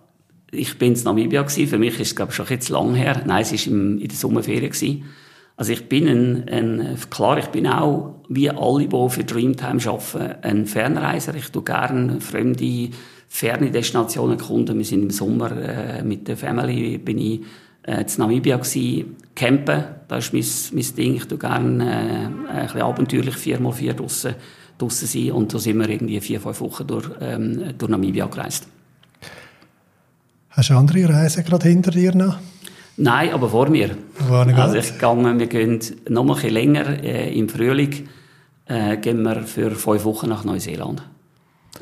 ich 0.51 0.77
bin 0.77 0.95
in 0.95 1.03
Namibia 1.03 1.43
gewesen. 1.43 1.67
Für 1.67 1.77
mich 1.77 1.99
ist 1.99 2.09
es, 2.09 2.15
glaube 2.15 2.31
ich, 2.31 2.35
schon 2.35 2.47
jetzt 2.49 2.69
lang 2.69 2.95
her. 2.95 3.23
Nein, 3.25 3.41
es 3.41 3.51
war 3.51 3.73
in 3.73 3.99
der 3.99 4.17
Sommerferien 4.17 4.71
gewesen. 4.71 5.05
Also 5.55 5.73
ich 5.73 5.89
bin 5.89 6.07
ein, 6.07 6.47
ein, 6.47 6.97
klar, 7.09 7.37
ich 7.37 7.47
bin 7.47 7.67
auch, 7.67 8.21
wie 8.29 8.49
alle, 8.49 8.87
die 8.87 9.09
für 9.09 9.25
Dreamtime 9.25 9.81
arbeiten, 9.85 10.35
ein 10.41 10.65
Fernreiser. 10.65 11.35
Ich 11.35 11.49
tue 11.49 11.63
gerne 11.63 12.21
fremde, 12.21 12.89
ferne 13.27 13.69
Destinationen 13.69 14.37
kunden. 14.37 14.77
Wir 14.77 14.85
sind 14.85 15.03
im 15.03 15.09
Sommer 15.09 15.51
äh, 15.51 16.01
mit 16.01 16.27
der 16.29 16.37
Family, 16.37 16.97
bin 16.97 17.17
ich 17.17 17.41
äh, 17.83 18.01
in 18.01 18.07
Namibia 18.17 18.55
gewesen, 18.55 19.17
campen. 19.35 19.83
Das 20.07 20.31
ist 20.31 20.71
mein, 20.71 20.81
mein 20.81 20.95
Ding. 20.95 21.15
Ich 21.15 21.25
tue 21.25 21.37
gerne 21.37 21.83
äh, 21.83 22.51
ein 22.51 22.63
bisschen 22.63 22.81
abenteuerlich 22.81 23.35
viermal 23.35 23.73
vier 23.73 23.93
draussen, 23.93 24.35
draussen 24.77 25.07
sein. 25.07 25.33
Und 25.33 25.53
da 25.53 25.59
sind 25.59 25.77
wir 25.77 25.89
irgendwie 25.89 26.21
vier, 26.21 26.39
fünf 26.39 26.61
Wochen 26.61 26.87
durch, 26.87 27.09
ähm, 27.19 27.73
durch 27.77 27.91
Namibia 27.91 28.27
gereist. 28.27 28.69
Hast 30.59 30.71
du 30.71 30.77
andere 30.77 31.07
Reisen 31.07 31.45
gerade 31.45 31.69
hinter 31.69 31.91
dir 31.91 32.13
noch? 32.13 32.37
Nein, 32.97 33.31
aber 33.31 33.47
vor 33.47 33.69
mir. 33.69 33.91
Also 34.29 34.75
ich 34.75 34.99
gehe, 34.99 35.39
wir 35.39 35.47
gehen 35.47 35.79
noch 36.09 36.23
ein 36.23 36.27
bisschen 36.27 36.49
länger. 36.49 37.01
Äh, 37.01 37.33
Im 37.39 37.47
Frühling 37.47 38.09
äh, 38.65 38.97
gehen 38.97 39.21
wir 39.21 39.43
für 39.43 39.71
fünf 39.71 40.03
Wochen 40.03 40.27
nach 40.27 40.43
Neuseeland. 40.43 41.01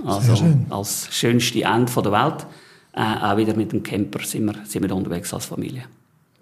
Also 0.05 0.35
schön. 0.35 0.67
als 0.69 1.07
schönste 1.09 1.63
Ende 1.63 1.91
der 1.91 2.11
Welt. 2.11 2.45
Äh, 2.93 3.01
auch 3.01 3.35
wieder 3.35 3.55
mit 3.55 3.71
dem 3.71 3.81
Camper 3.81 4.23
sind 4.23 4.45
wir, 4.45 4.53
sind 4.65 4.87
wir 4.87 4.95
unterwegs 4.95 5.33
als 5.33 5.45
Familie. 5.45 5.85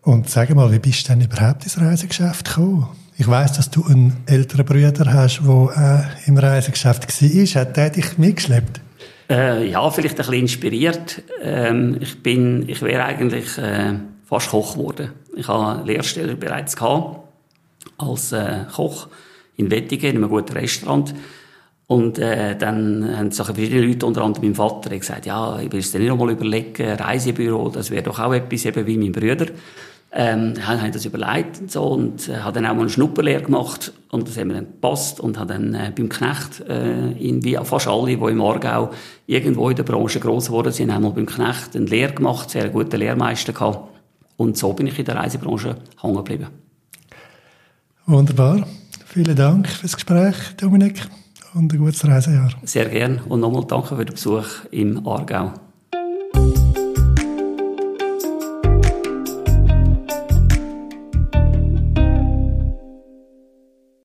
Und 0.02 0.30
sag 0.30 0.54
mal, 0.54 0.70
wie 0.74 0.80
bist 0.80 1.08
du 1.08 1.14
denn 1.14 1.22
überhaupt 1.22 1.64
ins 1.64 1.80
Reisegeschäft 1.80 2.50
gekommen? 2.50 2.90
Ich 3.18 3.30
weiss, 3.30 3.54
dass 3.54 3.72
du 3.72 3.86
einen 3.86 4.18
älteren 4.26 4.66
Bruder 4.66 5.14
hast, 5.14 5.40
der 5.40 6.10
äh, 6.26 6.28
im 6.28 6.38
Reisegeschäft 6.38 7.08
war. 7.08 7.62
Hat 7.62 7.78
der 7.78 7.92
dich 7.92 8.18
mitgeschleppt? 8.18 8.82
Äh, 9.30 9.70
ja, 9.70 9.90
vielleicht 9.90 10.16
ein 10.16 10.18
bisschen 10.18 10.34
inspiriert. 10.34 11.22
Ähm, 11.42 11.98
ich 12.00 12.22
bin, 12.22 12.70
ich 12.70 12.82
wäre 12.82 13.06
eigentlich 13.06 13.58
äh, 13.58 13.94
fast 14.24 14.50
Koch 14.50 14.74
geworden. 14.74 15.12
Ich 15.36 15.48
habe 15.48 15.80
eine 15.80 15.84
Lehrstelle 15.84 16.36
bereits 16.36 16.76
gehabt, 16.76 17.20
als 17.98 18.32
äh, 18.32 18.66
Koch 18.74 19.08
in 19.58 19.72
Wettigen, 19.72 20.12
in 20.12 20.18
einem 20.18 20.30
guten 20.30 20.54
Restaurant. 20.54 21.14
Und 21.88 22.18
äh, 22.18 22.56
dann 22.58 23.16
haben 23.16 23.32
sich 23.32 23.46
verschiedene 23.46 23.86
Leute, 23.86 24.06
unter 24.06 24.24
anderem 24.24 24.46
mein 24.46 24.56
Vater, 24.56 24.96
gesagt, 24.98 25.26
ja, 25.26 25.60
ich 25.60 25.72
will 25.72 25.80
es 25.80 25.92
dir 25.92 26.00
nicht 26.00 26.12
einmal 26.12 26.32
überlegen, 26.32 26.94
Reisebüro, 26.94 27.70
das 27.70 27.92
wäre 27.92 28.04
doch 28.04 28.20
auch 28.20 28.34
etwas, 28.34 28.66
eben 28.66 28.88
wie 28.88 28.98
mein 28.98 29.12
Bruder. 29.12 29.48
Ähm, 30.18 30.54
habe 30.66 30.92
das 30.92 31.04
überlegt 31.04 31.60
und 31.60 31.70
so 31.70 31.84
und 31.84 32.30
äh, 32.30 32.38
habe 32.38 32.54
dann 32.54 32.66
auch 32.66 32.74
mal 32.74 32.82
eine 32.82 32.90
Schnupperlehre 32.90 33.44
gemacht 33.44 33.92
und 34.12 34.30
das 34.30 34.38
hat 34.38 34.46
mir 34.46 34.54
dann 34.54 34.66
gepasst 34.66 35.20
und 35.20 35.38
habe 35.38 35.54
dann 35.54 35.74
äh, 35.74 35.92
beim 35.94 36.08
Knecht, 36.08 36.62
äh, 36.70 37.12
in, 37.12 37.44
wie 37.44 37.58
fast 37.62 37.90
alle, 37.90 38.06
die 38.06 38.14
im 38.14 38.42
Aargau 38.42 38.92
irgendwo 39.28 39.70
in 39.70 39.76
der 39.76 39.84
Branche 39.84 40.22
gross 40.22 40.46
geworden 40.46 40.72
sind, 40.72 40.94
haben 40.94 41.04
mal 41.04 41.12
beim 41.12 41.26
Knecht 41.26 41.76
eine 41.76 41.86
Lehre 41.86 42.14
gemacht, 42.14 42.50
sehr 42.50 42.70
gute 42.70 42.96
Lehrmeister 42.96 43.52
gehabt 43.52 43.90
und 44.38 44.58
so 44.58 44.72
bin 44.72 44.88
ich 44.88 44.98
in 44.98 45.04
der 45.04 45.18
Reisebranche 45.18 45.76
hängen 46.02 46.16
geblieben. 46.16 46.48
Wunderbar. 48.06 48.66
Vielen 49.06 49.36
Dank 49.36 49.68
fürs 49.68 49.96
Gespräch, 49.96 50.36
Dominik, 50.56 51.08
und 51.54 51.74
ein 51.74 51.78
gutes 51.80 52.08
Reisejahr. 52.08 52.52
Sehr 52.64 52.86
gern 52.86 53.20
und 53.28 53.42
nochmal 53.42 53.66
danke 53.68 53.96
für 53.96 54.06
den 54.06 54.14
Besuch 54.14 54.46
im 54.72 55.06
Aargau. 55.06 55.52